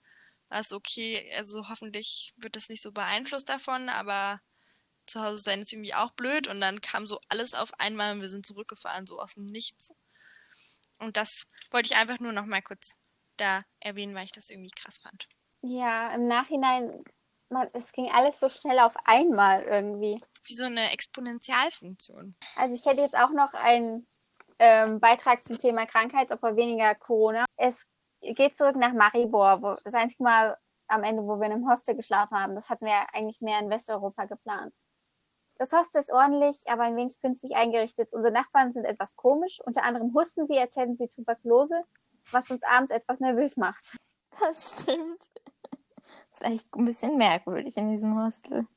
war 0.49 0.59
es 0.59 0.71
okay, 0.71 1.31
also 1.35 1.67
hoffentlich 1.69 2.33
wird 2.37 2.55
das 2.55 2.69
nicht 2.69 2.81
so 2.81 2.91
beeinflusst 2.91 3.49
davon, 3.49 3.89
aber 3.89 4.41
zu 5.05 5.21
Hause 5.21 5.37
sein 5.37 5.61
ist 5.61 5.71
irgendwie 5.71 5.93
auch 5.93 6.11
blöd 6.11 6.47
und 6.47 6.61
dann 6.61 6.81
kam 6.81 7.07
so 7.07 7.19
alles 7.29 7.53
auf 7.53 7.71
einmal 7.79 8.13
und 8.13 8.21
wir 8.21 8.29
sind 8.29 8.45
zurückgefahren, 8.45 9.07
so 9.07 9.19
aus 9.19 9.33
dem 9.33 9.45
Nichts. 9.45 9.93
Und 10.99 11.17
das 11.17 11.43
wollte 11.71 11.87
ich 11.87 11.95
einfach 11.95 12.19
nur 12.19 12.33
noch 12.33 12.45
mal 12.45 12.61
kurz 12.61 12.99
da 13.37 13.63
erwähnen, 13.79 14.15
weil 14.15 14.25
ich 14.25 14.31
das 14.31 14.49
irgendwie 14.49 14.71
krass 14.71 14.97
fand. 14.97 15.27
Ja, 15.61 16.13
im 16.13 16.27
Nachhinein, 16.27 17.03
man, 17.49 17.69
es 17.73 17.91
ging 17.91 18.09
alles 18.11 18.39
so 18.39 18.49
schnell 18.49 18.79
auf 18.79 18.95
einmal 19.05 19.63
irgendwie. 19.63 20.19
Wie 20.43 20.55
so 20.55 20.65
eine 20.65 20.91
Exponentialfunktion. 20.91 22.35
Also 22.55 22.75
ich 22.75 22.85
hätte 22.85 23.01
jetzt 23.01 23.17
auch 23.17 23.31
noch 23.31 23.53
einen 23.53 24.07
ähm, 24.59 24.99
Beitrag 24.99 25.43
zum 25.43 25.57
Thema 25.57 25.85
Krankheit, 25.85 26.31
aber 26.31 26.55
weniger 26.55 26.95
Corona. 26.95 27.45
Es 27.57 27.87
geht 28.21 28.55
zurück 28.55 28.75
nach 28.75 28.93
Maribor, 28.93 29.61
wo 29.61 29.75
das 29.83 29.93
einzige 29.93 30.23
Mal 30.23 30.57
am 30.87 31.03
Ende, 31.03 31.23
wo 31.23 31.37
wir 31.37 31.45
in 31.45 31.53
einem 31.53 31.69
Hostel 31.69 31.95
geschlafen 31.95 32.37
haben. 32.37 32.55
Das 32.55 32.69
hatten 32.69 32.85
wir 32.85 32.93
eigentlich 33.13 33.41
mehr 33.41 33.59
in 33.59 33.69
Westeuropa 33.69 34.25
geplant. 34.25 34.75
Das 35.57 35.73
Hostel 35.73 35.99
ist 35.99 36.11
ordentlich, 36.11 36.63
aber 36.67 36.83
ein 36.83 36.95
wenig 36.95 37.19
künstlich 37.19 37.55
eingerichtet. 37.55 38.13
Unsere 38.13 38.33
Nachbarn 38.33 38.71
sind 38.71 38.85
etwas 38.85 39.15
komisch. 39.15 39.59
Unter 39.65 39.83
anderem 39.83 40.13
husten 40.13 40.45
sie, 40.45 40.59
als 40.59 40.75
hätten 40.75 40.95
sie 40.95 41.07
Tuberkulose, 41.07 41.83
was 42.31 42.51
uns 42.51 42.63
abends 42.63 42.91
etwas 42.91 43.19
nervös 43.19 43.57
macht. 43.57 43.97
Das 44.39 44.81
stimmt. 44.81 45.31
Das 46.31 46.41
war 46.41 46.51
echt 46.51 46.73
ein 46.73 46.85
bisschen 46.85 47.17
merkwürdig 47.17 47.75
in 47.75 47.89
diesem 47.89 48.23
Hostel. 48.23 48.67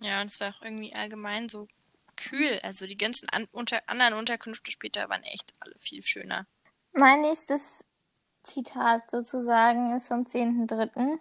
Ja, 0.00 0.20
und 0.20 0.26
es 0.26 0.40
war 0.40 0.50
auch 0.50 0.62
irgendwie 0.62 0.94
allgemein 0.94 1.48
so 1.48 1.66
kühl. 2.16 2.60
Also 2.62 2.86
die 2.86 2.98
ganzen 2.98 3.28
an 3.30 3.46
unter 3.52 3.80
anderen 3.88 4.14
Unterkünfte 4.14 4.70
später 4.70 5.08
waren 5.08 5.22
echt 5.22 5.54
alle 5.60 5.74
viel 5.78 6.02
schöner. 6.02 6.46
Mein 6.92 7.22
nächstes 7.22 7.83
Zitat 8.44 9.10
sozusagen 9.10 9.94
ist 9.94 10.08
vom 10.08 10.22
10.3. 10.22 11.18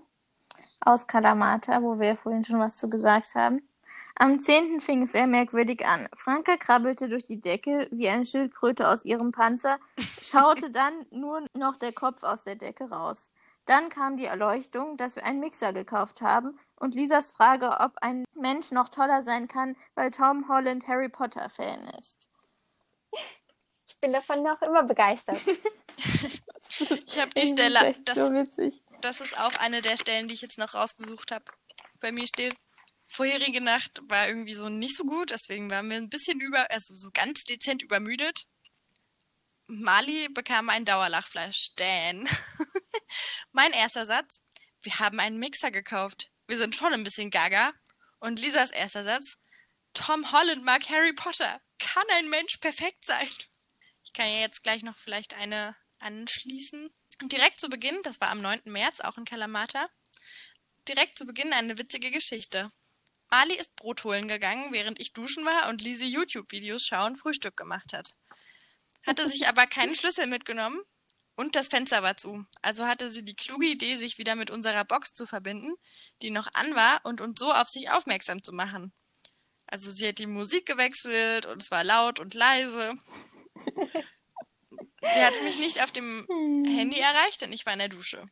aus 0.82 1.08
Kalamata, 1.08 1.82
wo 1.82 2.00
wir 2.00 2.16
vorhin 2.16 2.44
schon 2.44 2.60
was 2.60 2.78
zu 2.78 2.90
gesagt 2.90 3.36
haben. 3.36 3.68
Am 4.16 4.40
10. 4.40 4.80
fing 4.80 5.04
es 5.04 5.14
sehr 5.14 5.26
merkwürdig 5.26 5.86
an. 5.88 6.08
Franka 6.14 6.58
krabbelte 6.58 7.08
durch 7.10 7.26
die 7.26 7.42
Decke 7.42 7.88
wie 7.92 8.10
eine 8.10 8.26
Schildkröte 8.26 8.88
aus 8.88 9.06
ihrem 9.06 9.32
Panzer, 9.32 9.80
schaute 10.22 10.70
dann 10.70 10.94
nur 11.10 11.44
noch 11.56 11.78
der 11.78 11.94
Kopf 11.94 12.22
aus 12.22 12.44
der 12.44 12.56
Decke 12.56 12.90
raus. 12.92 13.32
Dann 13.66 13.90
kam 13.90 14.18
die 14.18 14.26
Erleuchtung, 14.26 14.98
dass 14.98 15.16
wir 15.16 15.26
einen 15.26 15.40
Mixer 15.40 15.74
gekauft 15.74 16.22
haben 16.22 16.60
und 16.76 16.94
Lisas 16.94 17.32
Frage, 17.32 17.78
ob 17.80 17.94
ein 18.02 18.26
Mensch 18.36 18.72
noch 18.72 18.90
toller 18.90 19.24
sein 19.24 19.48
kann, 19.48 19.76
weil 19.96 20.12
Tom 20.12 20.48
Holland 20.50 20.88
Harry 20.88 21.10
Potter 21.10 21.50
Fan 21.50 21.88
ist. 21.98 22.28
Ich 24.04 24.06
bin 24.06 24.12
davon 24.12 24.44
noch 24.44 24.62
immer 24.62 24.84
begeistert. 24.84 25.40
Ich 27.06 27.20
habe 27.20 27.30
die 27.36 27.46
Stelle, 27.46 27.96
das, 28.04 28.18
so 28.18 28.34
witzig. 28.34 28.82
das 29.00 29.22
ist 29.22 29.38
auch 29.38 29.54
eine 29.58 29.84
der 29.84 29.96
Stellen, 29.96 30.28
die 30.28 30.34
ich 30.34 30.42
jetzt 30.42 30.58
noch 30.58 30.74
rausgesucht 30.74 31.32
habe. 31.32 31.46
Bei 32.00 32.12
mir 32.12 32.26
steht, 32.26 32.56
vorherige 33.06 33.62
Nacht 33.62 34.02
war 34.10 34.28
irgendwie 34.28 34.56
so 34.56 34.70
nicht 34.70 34.96
so 34.96 35.04
gut, 35.04 35.30
deswegen 35.30 35.70
waren 35.70 35.90
wir 35.90 35.98
ein 35.98 36.10
bisschen 36.10 36.40
über, 36.42 36.72
also 36.72 36.96
so 36.96 37.10
ganz 37.14 37.44
dezent 37.44 37.84
übermüdet. 37.84 38.46
Mali 39.68 40.30
bekam 40.30 40.70
ein 40.70 40.84
Dauerlachfleisch. 40.84 41.74
Dan. 41.76 42.28
mein 43.52 43.72
erster 43.72 44.08
Satz, 44.08 44.42
wir 44.82 44.98
haben 44.98 45.20
einen 45.20 45.38
Mixer 45.38 45.70
gekauft. 45.70 46.32
Wir 46.48 46.58
sind 46.58 46.76
schon 46.76 46.92
ein 46.92 47.04
bisschen 47.04 47.30
gaga. 47.30 47.72
Und 48.20 48.40
Lisas 48.40 48.72
erster 48.72 49.04
Satz, 49.04 49.38
Tom 49.94 50.32
Holland 50.32 50.64
mag 50.64 50.90
Harry 50.90 51.14
Potter. 51.14 51.62
Kann 51.78 52.06
ein 52.18 52.30
Mensch 52.30 52.58
perfekt 52.58 53.06
sein? 53.06 53.30
Ich 54.14 54.20
kann 54.20 54.30
ja 54.30 54.42
jetzt 54.42 54.62
gleich 54.62 54.84
noch 54.84 54.96
vielleicht 55.00 55.34
eine 55.34 55.76
anschließen. 55.98 56.94
Und 57.24 57.32
direkt 57.32 57.60
zu 57.60 57.68
Beginn, 57.68 57.98
das 58.04 58.22
war 58.22 58.30
am 58.30 58.42
9. 58.42 58.62
März, 58.66 59.00
auch 59.00 59.18
in 59.18 59.26
Kalamata, 59.26 59.90
direkt 60.88 61.18
zu 61.18 61.26
Beginn 61.26 61.52
eine 61.52 61.80
witzige 61.80 62.12
Geschichte. 62.12 62.72
Mali 63.32 63.56
ist 63.56 63.76
Brot 63.76 64.04
holen 64.04 64.28
gegangen, 64.28 64.72
während 64.72 65.00
ich 65.00 65.14
duschen 65.14 65.44
war 65.46 65.68
und 65.68 65.82
Lisi 65.82 66.06
YouTube-Videos 66.06 66.86
schauen 66.86 67.16
Frühstück 67.16 67.58
gemacht 67.58 67.92
hat. 67.92 68.12
Hatte 69.04 69.28
sich 69.28 69.48
aber 69.48 69.66
keinen 69.66 69.96
Schlüssel 69.96 70.28
mitgenommen 70.28 70.80
und 71.36 71.56
das 71.56 71.70
Fenster 71.70 72.04
war 72.04 72.16
zu. 72.16 72.46
Also 72.62 72.86
hatte 72.86 73.10
sie 73.10 73.26
die 73.26 73.36
kluge 73.36 73.66
Idee, 73.66 73.96
sich 73.96 74.20
wieder 74.20 74.36
mit 74.36 74.52
unserer 74.52 74.86
Box 74.86 75.14
zu 75.14 75.26
verbinden, 75.26 75.74
die 76.22 76.30
noch 76.30 76.54
an 76.54 76.76
war 76.76 77.02
und 77.04 77.20
uns 77.20 77.40
so 77.40 77.52
auf 77.52 77.68
sich 77.68 77.90
aufmerksam 77.90 78.44
zu 78.44 78.52
machen. 78.52 78.94
Also 79.66 79.90
sie 79.90 80.08
hat 80.08 80.20
die 80.20 80.28
Musik 80.28 80.68
gewechselt 80.68 81.48
und 81.48 81.64
es 81.64 81.72
war 81.72 81.84
laut 81.84 82.20
und 82.20 82.36
leise. 82.36 82.94
Der 85.02 85.26
hatte 85.28 85.42
mich 85.42 85.60
nicht 85.60 85.82
auf 85.84 85.92
dem 85.92 86.26
Handy 86.66 87.00
erreicht, 87.00 87.42
denn 87.42 87.52
ich 87.52 87.66
war 87.66 87.74
in 87.74 87.80
der 87.80 87.90
Dusche. 87.90 88.26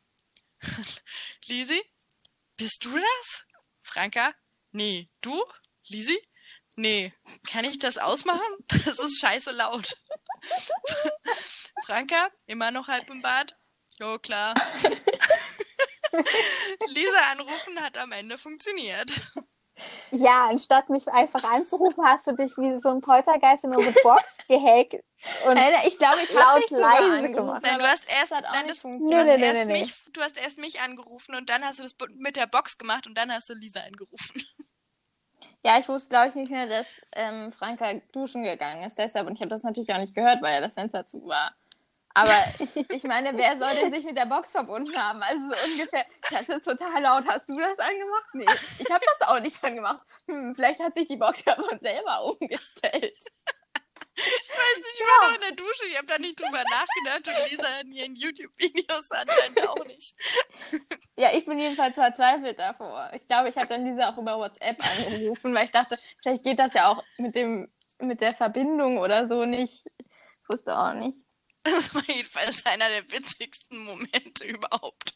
Lisi, 1.46 1.80
bist 2.56 2.84
du 2.84 2.90
das? 2.96 3.44
Franka, 3.82 4.34
nee. 4.70 5.10
Du? 5.20 5.44
Lisi? 5.88 6.18
Nee. 6.76 7.12
Kann 7.46 7.64
ich 7.64 7.78
das 7.78 7.98
ausmachen? 7.98 8.40
Das 8.86 8.98
ist 8.98 9.20
scheiße 9.20 9.50
laut. 9.52 9.96
Franka, 11.84 12.30
immer 12.46 12.70
noch 12.70 12.88
halb 12.88 13.08
im 13.10 13.22
Bad? 13.22 13.56
Jo, 13.98 14.18
klar. 14.18 14.54
Lisa 16.88 17.30
anrufen 17.30 17.80
hat 17.80 17.96
am 17.98 18.12
Ende 18.12 18.38
funktioniert. 18.38 19.20
Ja, 20.10 20.48
anstatt 20.48 20.90
mich 20.90 21.08
einfach 21.08 21.42
anzurufen, 21.44 22.04
hast 22.04 22.26
du 22.26 22.32
dich 22.32 22.56
wie 22.58 22.78
so 22.78 22.90
ein 22.90 23.00
Poltergeist 23.00 23.64
in 23.64 23.74
unsere 23.74 23.94
Box 24.02 24.38
gehackt 24.48 24.94
und 25.46 25.56
Alter, 25.56 25.86
ich 25.86 25.98
glaube, 25.98 26.16
ich 26.22 26.36
habe 26.36 26.60
dich 26.60 26.70
leise 26.70 27.04
angerufen, 27.04 27.32
gemacht. 27.32 27.62
Nein, 27.62 27.78
du 27.78 27.84
hast 27.86 28.04
erst, 28.08 28.32
nein, 28.32 28.66
du, 28.66 28.70
hast 28.70 28.84
Nee, 28.84 29.64
nee. 29.64 29.72
mich, 29.80 29.94
du 30.12 30.20
hast 30.20 30.36
erst 30.36 30.58
mich 30.58 30.80
angerufen 30.80 31.34
und 31.34 31.48
dann 31.48 31.64
hast 31.64 31.78
du 31.78 31.82
das 31.84 31.96
mit 32.16 32.36
der 32.36 32.46
Box 32.46 32.76
gemacht 32.76 33.06
und 33.06 33.16
dann 33.16 33.32
hast 33.32 33.48
du 33.48 33.54
Lisa 33.54 33.80
angerufen. 33.80 34.42
Ja, 35.64 35.78
ich 35.78 35.88
wusste, 35.88 36.08
glaube 36.08 36.28
ich, 36.28 36.34
nicht 36.34 36.50
mehr, 36.50 36.66
dass 36.66 36.86
ähm, 37.12 37.52
Franka 37.52 37.94
duschen 38.12 38.42
gegangen 38.42 38.82
ist. 38.82 38.98
Deshalb, 38.98 39.28
und 39.28 39.34
ich 39.34 39.40
habe 39.40 39.50
das 39.50 39.62
natürlich 39.62 39.92
auch 39.92 39.98
nicht 39.98 40.14
gehört, 40.14 40.42
weil 40.42 40.54
ja 40.54 40.60
das 40.60 40.74
Fenster 40.74 41.06
zu 41.06 41.24
war. 41.24 41.54
Aber 42.14 42.36
ich 42.88 43.04
meine, 43.04 43.36
wer 43.36 43.56
soll 43.58 43.74
denn 43.74 43.92
sich 43.92 44.04
mit 44.04 44.16
der 44.16 44.26
Box 44.26 44.52
verbunden 44.52 44.96
haben? 44.96 45.22
Also 45.22 45.50
so 45.50 45.72
ungefähr, 45.72 46.04
das 46.30 46.48
ist 46.48 46.64
total 46.64 47.02
laut. 47.02 47.26
Hast 47.26 47.48
du 47.48 47.58
das 47.58 47.78
angemacht? 47.78 48.28
Nee, 48.34 48.44
ich 48.78 48.90
habe 48.90 49.04
das 49.04 49.28
auch 49.28 49.40
nicht 49.40 49.62
angemacht. 49.62 50.04
Hm, 50.26 50.54
vielleicht 50.54 50.80
hat 50.80 50.94
sich 50.94 51.06
die 51.06 51.16
Box 51.16 51.44
ja 51.44 51.54
von 51.54 51.78
selber 51.80 52.24
umgestellt. 52.24 53.18
Ich 54.14 54.50
weiß 54.50 54.76
nicht, 54.76 54.94
ich 54.94 55.00
war 55.00 55.28
noch 55.28 55.34
in 55.34 55.40
der 55.40 55.52
Dusche, 55.52 55.86
ich 55.90 55.96
habe 55.96 56.06
da 56.06 56.18
nicht 56.18 56.38
drüber 56.38 56.62
nachgedacht 56.62 57.28
und 57.28 57.50
Lisa 57.50 57.80
in 57.80 57.92
ihren 57.92 58.14
YouTube-Videos 58.14 59.10
anscheinend 59.10 59.66
auch 59.66 59.84
nicht. 59.86 60.14
Ja, 61.16 61.34
ich 61.34 61.46
bin 61.46 61.58
jedenfalls 61.58 61.94
verzweifelt 61.94 62.58
davor. 62.58 63.10
Ich 63.14 63.26
glaube, 63.26 63.48
ich 63.48 63.56
habe 63.56 63.68
dann 63.68 63.86
diese 63.86 64.06
auch 64.06 64.18
über 64.18 64.38
WhatsApp 64.38 64.76
angerufen, 64.96 65.54
weil 65.54 65.64
ich 65.64 65.70
dachte, 65.70 65.96
vielleicht 66.20 66.44
geht 66.44 66.58
das 66.58 66.74
ja 66.74 66.88
auch 66.88 67.02
mit 67.16 67.34
dem 67.34 67.72
mit 67.98 68.20
der 68.20 68.34
Verbindung 68.34 68.98
oder 68.98 69.28
so 69.28 69.44
nicht. 69.44 69.86
Ich 69.98 70.48
wusste 70.48 70.76
auch 70.76 70.92
nicht. 70.92 71.24
Das 71.64 71.94
war 71.94 72.02
jedenfalls 72.08 72.66
einer 72.66 72.88
der 72.88 73.10
witzigsten 73.10 73.84
Momente 73.84 74.44
überhaupt. 74.46 75.14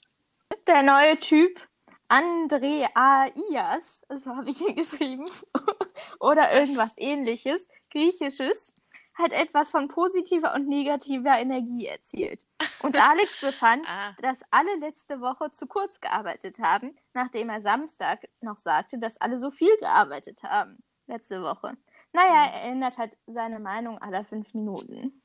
Der 0.67 0.83
neue 0.83 1.19
Typ 1.19 1.61
Andreaias, 2.09 4.03
so 4.15 4.37
habe 4.37 4.51
ich 4.51 4.61
ihn 4.61 4.77
geschrieben, 4.77 5.29
oder 6.21 6.53
irgendwas 6.53 6.93
ähnliches, 6.97 7.67
griechisches, 7.91 8.73
hat 9.15 9.33
etwas 9.33 9.71
von 9.71 9.89
positiver 9.89 10.55
und 10.55 10.69
negativer 10.69 11.39
Energie 11.39 11.87
erzielt. 11.87 12.47
Und 12.83 13.01
Alex 13.01 13.41
befand, 13.41 13.87
Ah, 13.89 14.13
dass 14.21 14.39
alle 14.51 14.77
letzte 14.77 15.21
Woche 15.21 15.51
zu 15.51 15.67
kurz 15.67 16.01
gearbeitet 16.01 16.59
haben, 16.61 16.97
nachdem 17.15 17.49
er 17.49 17.63
Samstag 17.63 18.29
noch 18.41 18.59
sagte, 18.59 18.99
dass 18.99 19.17
alle 19.21 19.39
so 19.39 19.51
viel 19.51 19.75
gearbeitet 19.79 20.43
haben. 20.43 20.83
Letzte 21.07 21.43
Woche. 21.43 21.77
Naja, 22.13 22.47
er 22.53 22.65
ändert 22.65 22.99
halt 22.99 23.17
seine 23.27 23.59
Meinung 23.59 23.99
alle 23.99 24.25
fünf 24.25 24.53
Minuten. 24.55 25.23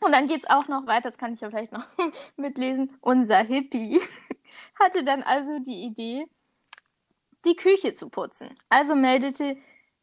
Und 0.00 0.12
dann 0.12 0.26
geht's 0.26 0.48
auch 0.50 0.68
noch 0.68 0.86
weiter, 0.86 1.10
das 1.10 1.18
kann 1.18 1.34
ich 1.34 1.40
ja 1.40 1.50
vielleicht 1.50 1.72
noch 1.72 1.86
mitlesen. 2.36 2.92
Unser 3.00 3.38
Hippie 3.38 4.00
hatte 4.78 5.04
dann 5.04 5.22
also 5.22 5.58
die 5.58 5.84
Idee, 5.84 6.26
die 7.44 7.56
Küche 7.56 7.94
zu 7.94 8.08
putzen. 8.08 8.56
Also 8.68 8.94
meldete 8.94 9.56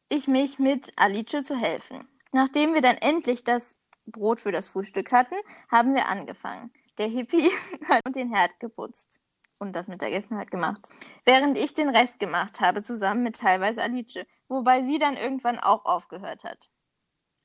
ich 0.09 0.27
mich 0.27 0.59
mit 0.59 0.93
Alice 0.97 1.43
zu 1.43 1.55
helfen. 1.55 2.07
Nachdem 2.31 2.73
wir 2.73 2.81
dann 2.81 2.97
endlich 2.97 3.43
das 3.43 3.75
Brot 4.05 4.41
für 4.41 4.51
das 4.51 4.67
Frühstück 4.67 5.11
hatten, 5.11 5.35
haben 5.69 5.93
wir 5.93 6.07
angefangen. 6.07 6.71
Der 6.97 7.07
Hippie 7.07 7.49
hat 7.87 8.15
den 8.15 8.33
Herd 8.33 8.59
geputzt 8.59 9.19
und 9.59 9.73
das 9.73 9.87
Mittagessen 9.87 10.37
halt 10.37 10.51
gemacht. 10.51 10.81
Während 11.25 11.57
ich 11.57 11.73
den 11.73 11.89
Rest 11.89 12.19
gemacht 12.19 12.59
habe, 12.61 12.81
zusammen 12.81 13.23
mit 13.23 13.37
teilweise 13.37 13.81
Alice, 13.81 14.25
wobei 14.47 14.83
sie 14.83 14.97
dann 14.97 15.17
irgendwann 15.17 15.59
auch 15.59 15.85
aufgehört 15.85 16.43
hat. 16.43 16.69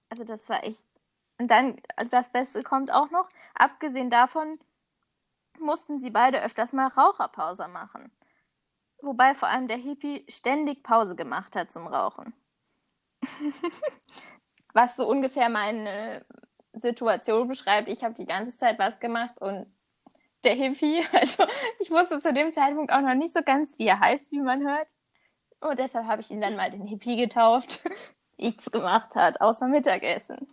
Also 0.09 0.25
das 0.25 0.49
war 0.49 0.65
echt. 0.65 0.83
Und 1.39 1.51
dann, 1.51 1.77
das 2.11 2.31
Beste 2.31 2.63
kommt 2.63 2.93
auch 2.93 3.11
noch, 3.11 3.29
abgesehen 3.55 4.11
davon 4.11 4.59
mussten 5.59 5.99
sie 5.99 6.11
beide 6.11 6.43
öfters 6.43 6.73
mal 6.73 6.89
Raucherpause 6.89 7.69
machen. 7.69 8.11
Wobei 9.03 9.35
vor 9.35 9.49
allem 9.49 9.69
der 9.69 9.77
Hippie 9.77 10.25
ständig 10.29 10.83
Pause 10.83 11.17
gemacht 11.17 11.57
hat 11.57 11.71
zum 11.71 11.87
Rauchen. 11.87 12.33
Was 14.73 14.97
so 14.97 15.07
ungefähr 15.07 15.49
meine 15.49 16.25
Situation 16.73 17.49
beschreibt. 17.49 17.89
Ich 17.89 18.05
habe 18.05 18.15
die 18.15 18.27
ganze 18.27 18.57
Zeit 18.57 18.79
was 18.79 19.01
gemacht 19.01 19.41
und 19.41 19.67
der 20.45 20.55
Hippie, 20.55 21.05
also 21.13 21.45
ich 21.81 21.91
wusste 21.91 22.21
zu 22.21 22.33
dem 22.33 22.53
Zeitpunkt 22.53 22.93
auch 22.93 23.01
noch 23.01 23.15
nicht 23.15 23.33
so 23.33 23.43
ganz, 23.43 23.79
wie 23.79 23.87
er 23.87 24.01
heißt, 24.01 24.31
wie 24.33 24.41
man 24.41 24.67
hört. 24.67 24.89
Und 25.61 25.79
deshalb 25.79 26.07
habe 26.07 26.21
ich 26.21 26.31
ihn 26.31 26.41
dann 26.41 26.57
mal 26.57 26.71
den 26.71 26.87
Hippie 26.87 27.17
getauft. 27.17 27.81
Nichts 28.39 28.71
gemacht 28.71 29.17
hat, 29.17 29.41
außer 29.41 29.67
Mittagessen. 29.67 30.47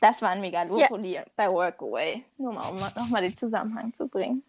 Das 0.00 0.22
war 0.22 0.30
ein 0.30 0.40
Megalopoli 0.40 1.20
bei 1.36 1.48
Workaway. 1.50 2.24
Nur 2.36 2.52
mal, 2.52 2.68
um 2.70 2.76
nochmal 2.76 3.22
den 3.22 3.36
Zusammenhang 3.36 3.94
zu 3.94 4.06
bringen. 4.06 4.42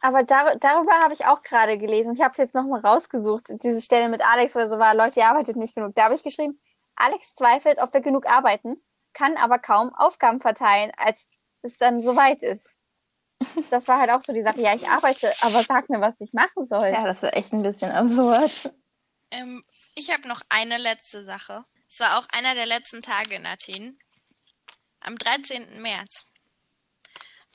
Aber 0.00 0.24
dar 0.24 0.56
darüber 0.56 0.92
habe 0.94 1.14
ich 1.14 1.26
auch 1.26 1.42
gerade 1.42 1.78
gelesen. 1.78 2.14
Ich 2.14 2.22
habe 2.22 2.32
es 2.32 2.38
jetzt 2.38 2.54
nochmal 2.54 2.80
rausgesucht. 2.80 3.48
Diese 3.62 3.80
Stelle 3.80 4.08
mit 4.08 4.26
Alex, 4.26 4.54
wo 4.54 4.58
er 4.58 4.66
so 4.66 4.78
war, 4.78 4.94
Leute, 4.94 5.20
ihr 5.20 5.28
arbeitet 5.28 5.56
nicht 5.56 5.74
genug. 5.74 5.94
Da 5.94 6.04
habe 6.04 6.14
ich 6.14 6.24
geschrieben, 6.24 6.60
Alex 6.96 7.34
zweifelt, 7.34 7.78
ob 7.80 7.94
wir 7.94 8.00
genug 8.00 8.26
arbeiten, 8.26 8.82
kann 9.12 9.36
aber 9.36 9.58
kaum 9.58 9.94
Aufgaben 9.94 10.40
verteilen, 10.40 10.90
als 10.96 11.28
es 11.62 11.78
dann 11.78 12.00
soweit 12.00 12.42
ist. 12.42 12.78
das 13.70 13.88
war 13.88 13.98
halt 13.98 14.10
auch 14.10 14.22
so 14.22 14.32
die 14.32 14.42
Sache, 14.42 14.60
ja, 14.60 14.74
ich 14.74 14.88
arbeite, 14.88 15.32
aber 15.40 15.62
sag 15.62 15.88
mir, 15.88 16.00
was 16.00 16.14
ich 16.18 16.32
machen 16.32 16.64
soll. 16.64 16.88
Ja, 16.88 17.04
das 17.04 17.22
ist 17.22 17.34
echt 17.34 17.52
ein 17.52 17.62
bisschen 17.62 17.90
absurd. 17.92 18.72
Ähm, 19.30 19.64
ich 19.94 20.12
habe 20.12 20.28
noch 20.28 20.42
eine 20.48 20.78
letzte 20.78 21.22
Sache. 21.22 21.64
Es 21.88 22.00
war 22.00 22.18
auch 22.18 22.26
einer 22.36 22.54
der 22.54 22.66
letzten 22.66 23.02
Tage 23.02 23.34
in 23.34 23.46
Athen. 23.46 23.98
Am 25.04 25.18
13. 25.18 25.82
März. 25.82 26.26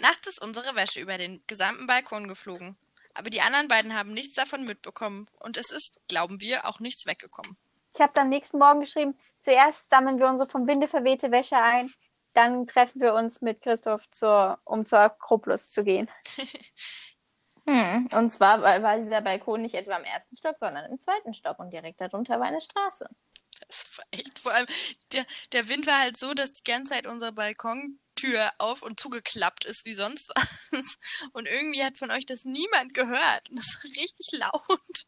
Nachts 0.01 0.27
ist 0.27 0.41
unsere 0.41 0.75
Wäsche 0.75 0.99
über 0.99 1.17
den 1.17 1.41
gesamten 1.47 1.87
Balkon 1.87 2.27
geflogen. 2.27 2.77
Aber 3.13 3.29
die 3.29 3.41
anderen 3.41 3.67
beiden 3.67 3.95
haben 3.95 4.13
nichts 4.13 4.35
davon 4.35 4.65
mitbekommen. 4.65 5.27
Und 5.39 5.57
es 5.57 5.71
ist, 5.71 5.99
glauben 6.07 6.39
wir, 6.39 6.65
auch 6.65 6.79
nichts 6.79 7.05
weggekommen. 7.07 7.57
Ich 7.95 8.01
habe 8.01 8.13
dann 8.13 8.29
nächsten 8.29 8.59
Morgen 8.59 8.81
geschrieben, 8.81 9.17
zuerst 9.39 9.89
sammeln 9.89 10.19
wir 10.19 10.27
unsere 10.27 10.49
vom 10.49 10.67
Winde 10.67 10.87
verwehte 10.87 11.31
Wäsche 11.31 11.57
ein, 11.57 11.91
dann 12.33 12.67
treffen 12.67 13.01
wir 13.01 13.15
uns 13.15 13.41
mit 13.41 13.61
Christoph, 13.61 14.07
zur, 14.11 14.59
um 14.63 14.85
zur 14.85 14.99
Akropolis 14.99 15.71
zu 15.71 15.83
gehen. 15.83 16.09
Hm. 17.69 18.07
Und 18.13 18.29
zwar 18.29 18.61
weil, 18.61 18.81
war 18.81 18.97
dieser 18.97 19.19
Balkon 19.19 19.61
nicht 19.61 19.75
etwa 19.75 19.97
im 19.97 20.05
ersten 20.05 20.37
Stock, 20.37 20.55
sondern 20.57 20.89
im 20.89 20.99
zweiten 20.99 21.33
Stock 21.33 21.59
und 21.59 21.71
direkt 21.71 21.99
darunter 21.99 22.39
war 22.39 22.47
eine 22.47 22.61
Straße. 22.61 23.09
Das 23.67 23.97
war 23.97 24.05
echt, 24.11 24.39
vor 24.39 24.51
allem, 24.53 24.67
der, 25.13 25.25
der 25.51 25.67
Wind 25.67 25.87
war 25.87 25.99
halt 25.99 26.17
so, 26.17 26.33
dass 26.33 26.53
die 26.53 26.63
ganze 26.63 26.93
Zeit 26.93 27.07
unsere 27.07 27.31
Balkontür 27.31 28.51
auf 28.57 28.81
und 28.81 28.99
zugeklappt 28.99 29.65
ist 29.65 29.85
wie 29.85 29.95
sonst 29.95 30.29
was. 30.71 30.97
Und 31.33 31.47
irgendwie 31.47 31.83
hat 31.83 31.97
von 31.97 32.11
euch 32.11 32.25
das 32.25 32.45
niemand 32.45 32.93
gehört. 32.93 33.49
Und 33.49 33.59
das 33.59 33.75
war 33.75 33.83
richtig 33.83 34.27
laut. 34.31 35.07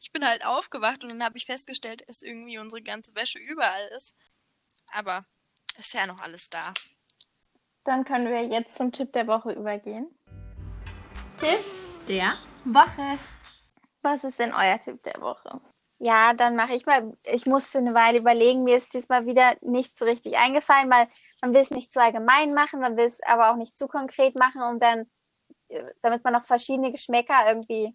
Ich 0.00 0.10
bin 0.12 0.26
halt 0.26 0.44
aufgewacht 0.44 1.02
und 1.02 1.10
dann 1.10 1.22
habe 1.22 1.38
ich 1.38 1.46
festgestellt, 1.46 2.02
dass 2.08 2.22
irgendwie 2.22 2.58
unsere 2.58 2.82
ganze 2.82 3.14
Wäsche 3.14 3.38
überall 3.38 3.88
ist. 3.96 4.16
Aber 4.92 5.24
ist 5.78 5.94
ja 5.94 6.06
noch 6.06 6.20
alles 6.20 6.48
da. 6.50 6.74
Dann 7.84 8.04
können 8.04 8.28
wir 8.28 8.44
jetzt 8.46 8.74
zum 8.74 8.92
Tipp 8.92 9.12
der 9.12 9.26
Woche 9.26 9.52
übergehen. 9.52 10.08
Tipp 11.36 11.64
der 12.06 12.36
Woche. 12.64 13.18
Was 14.02 14.24
ist 14.24 14.38
denn 14.38 14.52
euer 14.52 14.78
Tipp 14.78 15.02
der 15.02 15.20
Woche? 15.20 15.60
Ja, 16.02 16.32
dann 16.32 16.56
mache 16.56 16.72
ich 16.72 16.86
mal. 16.86 17.12
Ich 17.24 17.44
musste 17.44 17.76
eine 17.76 17.92
Weile 17.92 18.18
überlegen. 18.18 18.64
Mir 18.64 18.78
ist 18.78 18.94
diesmal 18.94 19.26
wieder 19.26 19.54
nicht 19.60 19.94
so 19.96 20.06
richtig 20.06 20.38
eingefallen, 20.38 20.90
weil 20.90 21.06
man 21.42 21.52
will 21.52 21.60
es 21.60 21.70
nicht 21.70 21.92
zu 21.92 22.00
allgemein 22.00 22.54
machen, 22.54 22.80
man 22.80 22.96
will 22.96 23.04
es 23.04 23.22
aber 23.22 23.50
auch 23.50 23.56
nicht 23.56 23.76
zu 23.76 23.86
konkret 23.86 24.34
machen, 24.34 24.62
um 24.62 24.80
dann, 24.80 25.10
äh, 25.68 25.92
damit 26.00 26.24
man 26.24 26.32
noch 26.32 26.44
verschiedene 26.44 26.90
Geschmäcker 26.90 27.46
irgendwie 27.48 27.94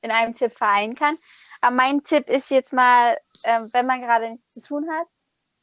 in 0.00 0.10
einem 0.10 0.34
Tipp 0.34 0.52
vereinen 0.52 0.94
kann. 0.94 1.14
Aber 1.60 1.76
mein 1.76 2.02
Tipp 2.04 2.26
ist 2.30 2.50
jetzt 2.50 2.72
mal, 2.72 3.18
äh, 3.42 3.60
wenn 3.70 3.84
man 3.84 4.00
gerade 4.00 4.30
nichts 4.30 4.52
zu 4.52 4.62
tun 4.62 4.88
hat, 4.90 5.06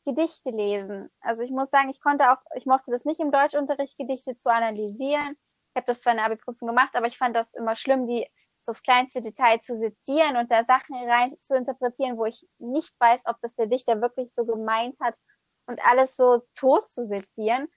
Gedichte 0.05 0.51
lesen. 0.51 1.09
Also 1.21 1.41
ich 1.41 1.51
muss 1.51 1.71
sagen, 1.71 1.89
ich 1.89 2.01
konnte 2.01 2.31
auch, 2.31 2.38
ich 2.55 2.67
mochte 2.67 2.91
das 2.91 3.05
nicht 3.05 3.19
im 3.19 3.31
Deutschunterricht, 3.31 3.97
Gedichte 3.97 4.36
zu 4.36 4.51
analysieren. 4.51 5.31
Ich 5.31 5.75
habe 5.77 5.88
das 5.88 6.01
zwar 6.01 6.12
in 6.13 6.17
der 6.17 6.27
Abi-Prüfung 6.27 6.67
gemacht, 6.67 6.95
aber 6.95 7.07
ich 7.07 7.17
fand 7.17 7.36
das 7.36 7.55
immer 7.55 7.75
schlimm, 7.75 8.05
die 8.05 8.27
so 8.65 8.71
aufs 8.71 8.84
kleinste 8.84 9.21
Detail 9.21 9.60
zu 9.60 9.76
sezieren 9.76 10.38
und 10.38 10.52
da 10.52 10.63
Sachen 10.63 10.95
rein 11.10 11.36
zu 11.36 11.56
interpretieren, 11.56 12.17
wo 12.17 12.26
ich 12.26 12.47
nicht 12.60 12.99
weiß, 12.99 13.23
ob 13.26 13.38
das 13.41 13.56
der 13.56 13.67
Dichter 13.67 14.02
wirklich 14.02 14.34
so 14.34 14.45
gemeint 14.45 14.99
hat 15.02 15.15
und 15.67 15.80
alles 15.86 16.15
so 16.15 16.43
tot 16.56 16.88
zu 16.89 17.04
sezieren. 17.04 17.67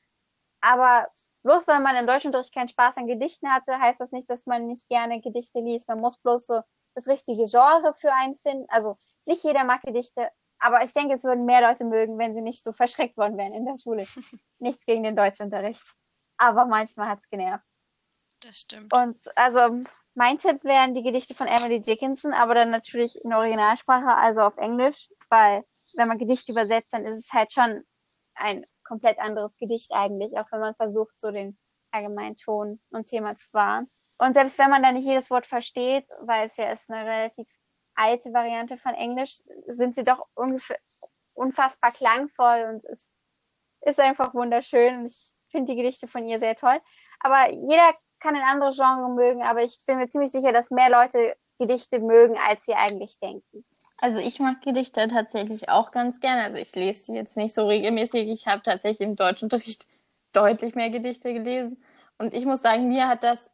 Aber 0.60 1.08
bloß 1.42 1.66
weil 1.68 1.80
man 1.80 1.96
im 1.96 2.06
Deutschunterricht 2.06 2.54
keinen 2.54 2.68
Spaß 2.68 2.96
an 2.96 3.06
Gedichten 3.06 3.52
hatte, 3.52 3.78
heißt 3.78 4.00
das 4.00 4.12
nicht, 4.12 4.28
dass 4.30 4.46
man 4.46 4.66
nicht 4.66 4.88
gerne 4.88 5.20
Gedichte 5.20 5.60
liest. 5.60 5.88
Man 5.88 6.00
muss 6.00 6.18
bloß 6.18 6.46
so 6.46 6.60
das 6.94 7.06
richtige 7.06 7.44
Genre 7.44 7.94
für 7.94 8.12
einen 8.12 8.36
finden. 8.38 8.66
Also 8.68 8.96
nicht 9.26 9.44
jeder 9.44 9.64
mag 9.64 9.82
Gedichte, 9.82 10.30
aber 10.58 10.82
ich 10.82 10.92
denke, 10.92 11.14
es 11.14 11.24
würden 11.24 11.44
mehr 11.44 11.60
Leute 11.60 11.84
mögen, 11.84 12.18
wenn 12.18 12.34
sie 12.34 12.42
nicht 12.42 12.62
so 12.62 12.72
verschreckt 12.72 13.16
worden 13.16 13.36
wären 13.36 13.54
in 13.54 13.66
der 13.66 13.78
Schule. 13.78 14.06
Nichts 14.58 14.86
gegen 14.86 15.02
den 15.02 15.16
Deutschunterricht. 15.16 15.94
Aber 16.38 16.66
manchmal 16.66 17.08
hat 17.08 17.20
es 17.20 17.28
genervt. 17.28 17.64
Das 18.40 18.56
stimmt. 18.58 18.92
Und 18.92 19.18
also 19.36 19.84
mein 20.16 20.38
Tipp 20.38 20.64
wären 20.64 20.94
die 20.94 21.02
Gedichte 21.02 21.34
von 21.34 21.46
Emily 21.46 21.80
Dickinson, 21.80 22.32
aber 22.32 22.54
dann 22.54 22.70
natürlich 22.70 23.22
in 23.22 23.34
Originalsprache, 23.34 24.16
also 24.16 24.40
auf 24.40 24.56
Englisch, 24.56 25.08
weil 25.28 25.62
wenn 25.94 26.08
man 26.08 26.18
Gedichte 26.18 26.52
übersetzt, 26.52 26.92
dann 26.92 27.04
ist 27.04 27.18
es 27.18 27.32
halt 27.32 27.52
schon 27.52 27.84
ein 28.34 28.64
komplett 28.82 29.18
anderes 29.18 29.56
Gedicht 29.58 29.92
eigentlich, 29.92 30.36
auch 30.38 30.46
wenn 30.50 30.60
man 30.60 30.74
versucht, 30.74 31.18
so 31.18 31.30
den 31.30 31.58
allgemeinen 31.90 32.34
Ton 32.34 32.80
und 32.90 33.06
Thema 33.06 33.34
zu 33.34 33.52
wahren. 33.52 33.90
Und 34.18 34.32
selbst 34.32 34.58
wenn 34.58 34.70
man 34.70 34.82
da 34.82 34.90
nicht 34.90 35.04
jedes 35.04 35.30
Wort 35.30 35.46
versteht, 35.46 36.08
weil 36.20 36.46
es 36.46 36.56
ja 36.56 36.70
ist 36.70 36.90
eine 36.90 37.06
relativ 37.06 37.48
alte 37.94 38.32
Variante 38.32 38.78
von 38.78 38.94
Englisch, 38.94 39.42
sind 39.64 39.94
sie 39.94 40.04
doch 40.04 40.26
ungefähr 40.34 40.78
unfassbar 41.34 41.92
klangvoll 41.92 42.70
und 42.70 42.84
es 42.86 43.14
ist 43.82 44.00
einfach 44.00 44.32
wunderschön. 44.32 45.00
Und 45.00 45.06
ich 45.06 45.34
finde 45.56 45.72
die 45.72 45.76
Gedichte 45.76 46.06
von 46.06 46.26
ihr 46.26 46.38
sehr 46.38 46.54
toll. 46.54 46.78
Aber 47.20 47.50
jeder 47.50 47.94
kann 48.20 48.36
ein 48.36 48.42
anderes 48.42 48.76
Genre 48.76 49.08
mögen, 49.10 49.42
aber 49.42 49.62
ich 49.62 49.78
bin 49.86 49.96
mir 49.96 50.08
ziemlich 50.08 50.30
sicher, 50.30 50.52
dass 50.52 50.70
mehr 50.70 50.90
Leute 50.90 51.36
Gedichte 51.58 52.00
mögen, 52.00 52.36
als 52.48 52.66
sie 52.66 52.74
eigentlich 52.74 53.18
denken. 53.18 53.64
Also 53.98 54.18
ich 54.18 54.38
mag 54.38 54.60
Gedichte 54.60 55.08
tatsächlich 55.08 55.70
auch 55.70 55.90
ganz 55.90 56.20
gerne. 56.20 56.42
Also 56.42 56.58
ich 56.58 56.74
lese 56.74 57.04
sie 57.04 57.14
jetzt 57.14 57.36
nicht 57.36 57.54
so 57.54 57.66
regelmäßig. 57.66 58.28
Ich 58.28 58.46
habe 58.46 58.62
tatsächlich 58.62 59.08
im 59.08 59.16
Deutschunterricht 59.16 59.86
deutlich 60.32 60.74
mehr 60.74 60.90
Gedichte 60.90 61.32
gelesen. 61.32 61.82
Und 62.18 62.34
ich 62.34 62.44
muss 62.44 62.60
sagen, 62.60 62.88
mir 62.88 63.08
hat 63.08 63.22
das 63.22 63.50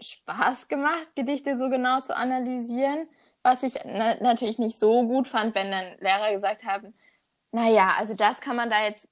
Spaß 0.00 0.68
gemacht, 0.68 1.14
Gedichte 1.14 1.56
so 1.56 1.68
genau 1.68 2.00
zu 2.00 2.16
analysieren. 2.16 3.08
Was 3.42 3.62
ich 3.62 3.74
na 3.84 4.16
natürlich 4.22 4.58
nicht 4.58 4.78
so 4.78 5.06
gut 5.06 5.28
fand, 5.28 5.54
wenn 5.54 5.70
dann 5.70 5.98
Lehrer 5.98 6.32
gesagt 6.32 6.64
haben, 6.64 6.94
naja, 7.52 7.94
also 7.98 8.14
das 8.14 8.40
kann 8.40 8.56
man 8.56 8.70
da 8.70 8.82
jetzt 8.82 9.08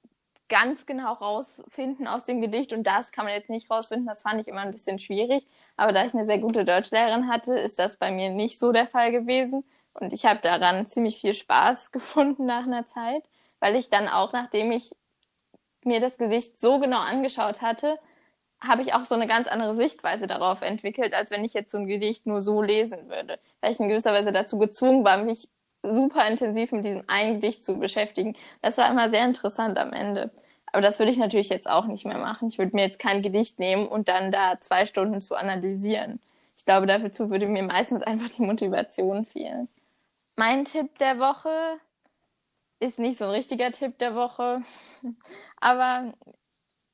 ganz 0.53 0.85
genau 0.85 1.15
rausfinden 1.15 2.07
aus 2.07 2.25
dem 2.25 2.43
Gedicht 2.43 2.75
und 2.75 2.87
das 2.87 3.11
kann 3.11 3.25
man 3.25 3.33
jetzt 3.33 3.49
nicht 3.49 3.71
rausfinden. 3.71 4.07
Das 4.07 4.21
fand 4.21 4.38
ich 4.38 4.49
immer 4.49 4.61
ein 4.61 4.71
bisschen 4.71 4.99
schwierig. 4.99 5.47
Aber 5.79 5.93
da 5.93 6.05
ich 6.05 6.12
eine 6.12 6.27
sehr 6.27 6.37
gute 6.37 6.67
Deutschlehrerin 6.67 7.27
hatte, 7.27 7.59
ist 7.59 7.79
das 7.79 7.97
bei 7.97 8.11
mir 8.11 8.29
nicht 8.29 8.59
so 8.59 8.71
der 8.71 8.87
Fall 8.87 9.12
gewesen. 9.12 9.65
Und 9.95 10.12
ich 10.12 10.27
habe 10.27 10.41
daran 10.43 10.87
ziemlich 10.87 11.19
viel 11.19 11.33
Spaß 11.33 11.91
gefunden 11.93 12.45
nach 12.45 12.67
einer 12.67 12.87
Zeit, 12.87 13.25
weil 13.61 13.77
ich 13.77 13.88
dann 13.88 14.09
auch, 14.09 14.35
nachdem 14.35 14.73
ich 14.73 14.95
mir 15.85 16.01
das 16.01 16.19
Gesicht 16.19 16.61
so 16.61 16.79
genau 16.79 17.01
angeschaut 17.01 17.62
hatte, 17.62 17.99
habe 18.61 18.83
ich 18.83 18.93
auch 18.93 19.05
so 19.05 19.15
eine 19.15 19.27
ganz 19.27 19.49
andere 19.49 19.75
Sichtweise 19.75 20.27
darauf 20.27 20.61
entwickelt, 20.61 21.15
als 21.15 21.31
wenn 21.31 21.47
ich 21.47 21.55
jetzt 21.55 21.73
so 21.73 21.79
ein 21.79 21.87
Gedicht 21.87 22.27
nur 22.27 22.43
so 22.43 22.61
lesen 22.61 23.09
würde. 23.09 23.38
Weil 23.62 23.73
ich 23.73 23.81
in 23.81 23.88
gewisser 23.88 24.12
Weise 24.12 24.33
dazu 24.33 24.59
gezwungen 24.59 25.03
war, 25.03 25.17
mich 25.17 25.49
super 25.83 26.27
intensiv 26.29 26.73
mit 26.73 26.85
diesem 26.85 27.05
einen 27.09 27.35
Gedicht 27.40 27.64
zu 27.64 27.79
beschäftigen. 27.79 28.35
Das 28.61 28.79
war 28.79 28.90
immer 28.90 29.09
sehr 29.11 29.25
interessant 29.25 29.79
am 29.79 29.92
Ende. 29.92 30.31
Aber 30.73 30.81
das 30.81 30.99
würde 30.99 31.12
ich 31.12 31.18
natürlich 31.18 31.51
jetzt 31.51 31.68
auch 31.68 31.87
nicht 31.87 32.07
mehr 32.07 32.18
machen. 32.18 32.49
Ich 32.49 32.59
würde 32.59 32.75
mir 32.75 32.83
jetzt 32.83 32.99
kein 32.99 33.23
Gedicht 33.23 33.59
nehmen 33.59 33.87
und 33.87 34.09
dann 34.09 34.33
da 34.33 34.59
zwei 34.61 34.87
Stunden 34.87 35.21
zu 35.21 35.35
analysieren. 35.35 36.21
Ich 36.57 36.64
glaube, 36.64 36.87
dazu 36.87 37.31
würde 37.31 37.47
mir 37.47 37.62
meistens 37.62 38.03
einfach 38.03 38.31
die 38.31 38.42
Motivation 38.42 39.25
fehlen. 39.25 39.68
Mein 40.37 40.64
Tipp 40.64 40.97
der 40.99 41.18
Woche 41.18 41.79
ist 42.81 42.99
nicht 42.99 43.18
so 43.18 43.27
ein 43.27 43.31
richtiger 43.31 43.71
Tipp 43.71 43.99
der 43.99 44.14
Woche, 44.14 44.62
aber 45.61 46.12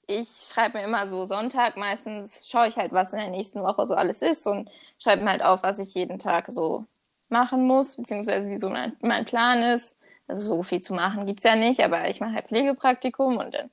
ich 0.06 0.28
schreibe 0.52 0.78
mir 0.78 0.84
immer 0.84 1.06
so 1.06 1.24
Sonntag 1.24 1.76
meistens, 1.76 2.48
schaue 2.48 2.68
ich 2.68 2.76
halt, 2.76 2.92
was 2.92 3.12
in 3.12 3.18
der 3.20 3.30
nächsten 3.30 3.62
Woche 3.62 3.86
so 3.86 3.94
alles 3.94 4.22
ist 4.22 4.46
und 4.46 4.70
schreibe 4.98 5.22
mir 5.22 5.30
halt 5.30 5.42
auf, 5.42 5.62
was 5.62 5.78
ich 5.78 5.94
jeden 5.94 6.18
Tag 6.18 6.46
so 6.48 6.86
machen 7.28 7.66
muss, 7.66 7.96
beziehungsweise 7.96 8.48
wie 8.50 8.58
so 8.58 8.70
mein, 8.70 8.96
mein 9.00 9.24
Plan 9.24 9.62
ist. 9.62 9.98
Also 10.26 10.42
so 10.42 10.62
viel 10.62 10.82
zu 10.82 10.94
machen 10.94 11.26
gibt's 11.26 11.44
ja 11.44 11.56
nicht, 11.56 11.82
aber 11.82 12.08
ich 12.08 12.20
mache 12.20 12.34
halt 12.34 12.48
Pflegepraktikum 12.48 13.38
und 13.38 13.54
dann 13.54 13.70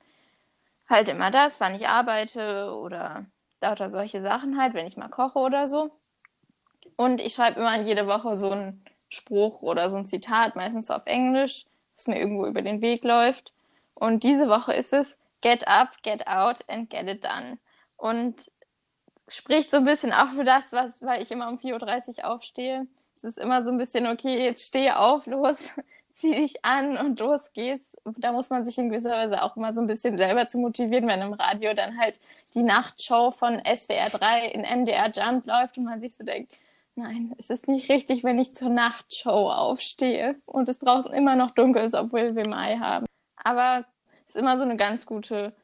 halt 0.88 1.08
immer 1.08 1.30
das, 1.30 1.60
wann 1.60 1.74
ich 1.74 1.86
arbeite 1.88 2.74
oder 2.74 3.26
lauter 3.60 3.90
solche 3.90 4.20
Sachen 4.20 4.58
halt, 4.60 4.74
wenn 4.74 4.86
ich 4.86 4.96
mal 4.96 5.08
koche 5.08 5.38
oder 5.38 5.68
so. 5.68 5.90
Und 6.96 7.20
ich 7.20 7.34
schreibe 7.34 7.60
immer 7.60 7.78
jede 7.80 8.06
Woche 8.06 8.36
so 8.36 8.50
einen 8.50 8.84
Spruch 9.08 9.62
oder 9.62 9.90
so 9.90 9.96
ein 9.96 10.06
Zitat, 10.06 10.56
meistens 10.56 10.90
auf 10.90 11.06
Englisch, 11.06 11.66
was 11.96 12.06
mir 12.06 12.18
irgendwo 12.18 12.46
über 12.46 12.62
den 12.62 12.80
Weg 12.80 13.04
läuft. 13.04 13.52
Und 13.94 14.24
diese 14.24 14.48
Woche 14.48 14.72
ist 14.72 14.92
es, 14.92 15.16
get 15.42 15.66
up, 15.68 16.02
get 16.02 16.26
out 16.26 16.64
and 16.68 16.88
get 16.90 17.06
it 17.06 17.24
done. 17.24 17.58
Und 17.96 18.50
spricht 19.28 19.70
so 19.70 19.78
ein 19.78 19.84
bisschen 19.84 20.12
auch 20.12 20.30
für 20.30 20.44
das, 20.44 20.72
was, 20.72 21.02
weil 21.02 21.22
ich 21.22 21.30
immer 21.30 21.48
um 21.48 21.56
4.30 21.56 22.18
Uhr 22.18 22.30
aufstehe. 22.30 22.86
Es 23.16 23.24
ist 23.24 23.38
immer 23.38 23.62
so 23.62 23.70
ein 23.70 23.78
bisschen, 23.78 24.06
okay, 24.06 24.44
jetzt 24.44 24.66
stehe 24.66 24.98
auf, 24.98 25.26
los, 25.26 25.74
zieh 26.12 26.32
dich 26.32 26.64
an 26.64 26.96
und 26.98 27.18
los 27.18 27.52
geht's. 27.52 27.96
Da 28.18 28.32
muss 28.32 28.50
man 28.50 28.64
sich 28.64 28.78
in 28.78 28.90
gewisser 28.90 29.10
Weise 29.10 29.42
auch 29.42 29.56
immer 29.56 29.74
so 29.74 29.80
ein 29.80 29.86
bisschen 29.86 30.16
selber 30.16 30.48
zu 30.48 30.58
motivieren, 30.58 31.08
wenn 31.08 31.22
im 31.22 31.32
Radio 31.32 31.74
dann 31.74 31.98
halt 31.98 32.20
die 32.54 32.62
Nachtshow 32.62 33.30
von 33.30 33.60
SWR 33.64 34.10
3 34.10 34.46
in 34.48 34.62
MDR 34.62 35.10
Jump 35.10 35.46
läuft 35.46 35.78
und 35.78 35.84
man 35.84 36.00
sich 36.00 36.14
so 36.14 36.24
denkt, 36.24 36.52
nein, 36.94 37.34
es 37.38 37.50
ist 37.50 37.68
nicht 37.68 37.90
richtig, 37.90 38.22
wenn 38.22 38.38
ich 38.38 38.54
zur 38.54 38.68
Nachtshow 38.68 39.50
aufstehe 39.50 40.36
und 40.46 40.68
es 40.68 40.78
draußen 40.78 41.12
immer 41.12 41.36
noch 41.36 41.50
dunkel 41.50 41.84
ist, 41.84 41.94
obwohl 41.94 42.36
wir 42.36 42.48
Mai 42.48 42.78
haben. 42.78 43.06
Aber 43.36 43.84
ist 44.26 44.36
immer 44.36 44.58
so 44.58 44.64
eine 44.64 44.76
ganz 44.76 45.06
gute 45.06 45.54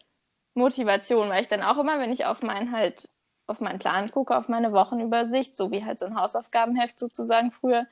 Motivation, 0.54 1.28
weil 1.28 1.42
ich 1.42 1.48
dann 1.48 1.62
auch 1.62 1.78
immer, 1.78 1.98
wenn 1.98 2.12
ich 2.12 2.26
auf 2.26 2.42
meinen 2.42 2.72
halt 2.72 3.08
auf 3.46 3.60
meinen 3.60 3.78
Plan 3.78 4.10
gucke, 4.10 4.36
auf 4.36 4.48
meine 4.48 4.72
Wochenübersicht, 4.72 5.56
so 5.56 5.70
wie 5.70 5.84
halt 5.84 5.98
so 5.98 6.06
ein 6.06 6.16
Hausaufgabenheft 6.16 6.98
sozusagen 6.98 7.50
früher, 7.50 7.86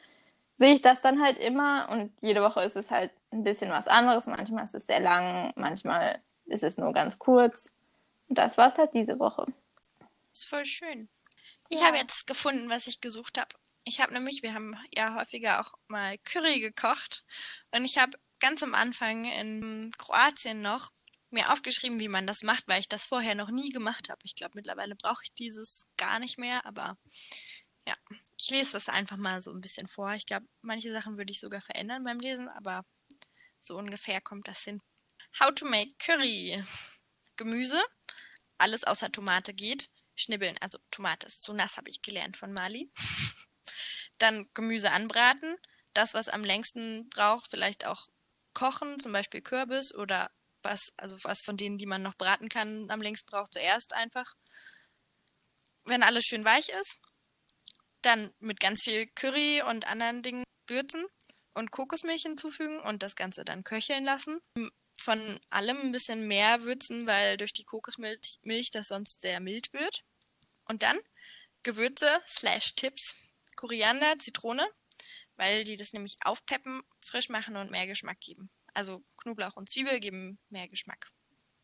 sehe 0.59 0.75
ich 0.75 0.83
das 0.83 1.01
dann 1.01 1.23
halt 1.23 1.39
immer 1.39 1.89
und 1.91 2.13
jede 2.21 2.43
Woche 2.43 2.63
ist 2.63 2.77
es 2.77 2.91
halt 2.91 3.11
ein 3.31 3.43
bisschen 3.43 3.71
was 3.71 3.89
anderes. 3.89 4.27
Manchmal 4.27 4.65
ist 4.65 4.75
es 4.75 4.87
sehr 4.87 5.01
lang, 5.01 5.53
manchmal 5.57 6.21
ist 6.47 6.63
es 6.63 6.77
nur 6.77 6.93
ganz 6.93 7.19
kurz. 7.19 7.73
Und 8.29 8.39
das 8.39 8.59
war 8.59 8.69
es 8.69 8.79
halt 8.79 8.95
diese 8.95 9.19
Woche. 9.19 9.47
ist 10.33 10.45
voll 10.45 10.65
schön. 10.65 11.09
Ich 11.69 11.85
habe 11.85 11.97
jetzt 11.97 12.27
gefunden, 12.27 12.69
was 12.69 12.89
ich 12.89 13.01
gesucht 13.01 13.39
habe. 13.39 13.49
Ich 13.85 14.01
habe 14.01 14.13
nämlich, 14.13 14.43
wir 14.43 14.55
haben 14.55 14.77
ja 14.95 15.15
häufiger 15.15 15.61
auch 15.61 15.75
mal 15.89 16.19
Curry 16.19 16.61
gekocht 16.61 17.25
und 17.71 17.85
ich 17.85 17.97
habe 17.97 18.19
ganz 18.41 18.63
am 18.63 18.75
Anfang 18.75 19.25
in 19.25 19.93
Kroatien 19.97 20.63
noch 20.63 20.91
mir 21.33 21.53
aufgeschrieben, 21.53 21.99
wie 21.99 22.09
man 22.09 22.27
das 22.27 22.43
macht, 22.43 22.67
weil 22.69 22.81
ich 22.81 22.89
das 22.89 23.05
vorher 23.05 23.35
noch 23.35 23.51
nie 23.51 23.71
gemacht 23.71 24.09
habe. 24.09 24.21
Ich 24.25 24.35
glaube, 24.35 24.53
mittlerweile 24.55 24.97
brauche 24.97 25.23
ich 25.25 25.35
dieses 25.35 25.87
gar 25.97 26.19
nicht 26.19 26.39
mehr, 26.39 26.65
aber 26.67 26.99
ja, 27.87 27.95
ich 28.37 28.51
lese 28.51 28.73
das 28.73 28.89
einfach 28.89 29.17
mal 29.17 29.41
so 29.41 29.53
ein 29.53 29.61
bisschen 29.61 29.87
vor. 29.87 30.13
Ich 30.15 30.27
glaube, 30.27 30.47
manche 30.63 30.93
Sachen 30.93 31.17
würde 31.17 31.31
ich 31.31 31.41
sogar 31.41 31.61
verändern 31.61 32.05
beim 32.05 32.21
Lesen, 32.21 32.49
aber 32.49 32.85
so 33.61 33.77
ungefähr 33.77 34.21
kommt 34.21 34.49
das 34.49 34.63
hin. 34.63 34.81
How 35.39 35.55
to 35.55 35.65
make 35.65 35.95
Curry. 35.99 36.65
Gemüse, 37.37 37.83
alles 38.59 38.85
außer 38.85 39.11
Tomate 39.11 39.55
geht. 39.55 39.91
Schnibbeln, 40.17 40.59
also 40.61 40.79
Tomate 40.91 41.27
ist 41.27 41.43
zu 41.43 41.53
nass, 41.53 41.79
habe 41.79 41.89
ich 41.89 42.03
gelernt 42.03 42.37
von 42.37 42.53
Mali. 42.53 42.93
Dann 44.19 44.51
Gemüse 44.53 44.93
anbraten. 44.93 45.57
Das, 45.95 46.15
was 46.15 46.29
am 46.29 46.45
längsten 46.45 47.09
braucht, 47.09 47.51
vielleicht 47.51 47.87
auch 47.87 48.09
kochen, 48.53 49.01
zum 49.01 49.13
Beispiel 49.13 49.41
Kürbis 49.41 49.95
oder 49.95 50.31
was, 50.63 50.93
also 50.97 51.17
was 51.23 51.41
von 51.43 51.57
denen, 51.57 51.79
die 51.79 51.87
man 51.87 52.03
noch 52.03 52.17
braten 52.17 52.49
kann, 52.49 52.91
am 52.91 53.03
längsten 53.03 53.31
braucht, 53.31 53.53
zuerst 53.53 53.93
einfach. 53.93 54.35
Wenn 55.85 56.03
alles 56.03 56.25
schön 56.25 56.45
weich 56.45 56.69
ist, 56.69 56.99
dann 58.03 58.33
mit 58.39 58.61
ganz 58.61 58.83
viel 58.83 59.07
Curry 59.15 59.63
und 59.63 59.87
anderen 59.87 60.23
Dingen 60.23 60.45
würzen 60.67 61.07
und 61.55 61.71
Kokosmilch 61.71 62.23
hinzufügen 62.23 62.81
und 62.81 63.03
das 63.03 63.17
Ganze 63.17 63.45
dann 63.45 63.65
köcheln 63.65 64.05
lassen. 64.05 64.41
Von 64.97 65.41
allem 65.51 65.81
ein 65.81 65.93
bisschen 65.93 66.27
mehr 66.27 66.63
würzen, 66.63 67.07
weil 67.07 67.37
durch 67.37 67.53
die 67.53 67.65
Kokosmilch 67.65 68.39
Milch 68.43 68.71
das 68.71 68.89
sonst 68.89 69.21
sehr 69.21 69.41
mild 69.41 69.73
wird. 69.73 70.03
Und 70.65 70.83
dann 70.83 70.99
Gewürze 71.63 72.21
slash 72.27 72.75
Tipps, 72.77 73.17
Koriander, 73.57 74.19
Zitrone, 74.19 74.67
weil 75.37 75.65
die 75.65 75.77
das 75.77 75.93
nämlich 75.93 76.17
aufpeppen, 76.25 76.83
frisch 77.01 77.29
machen 77.29 77.57
und 77.57 77.71
mehr 77.71 77.87
Geschmack 77.87 78.21
geben. 78.21 78.51
Also 78.75 79.05
Knoblauch 79.19 79.57
und 79.57 79.69
Zwiebel 79.69 80.01
geben 80.01 80.39
mehr 80.49 80.69
Geschmack. 80.69 81.09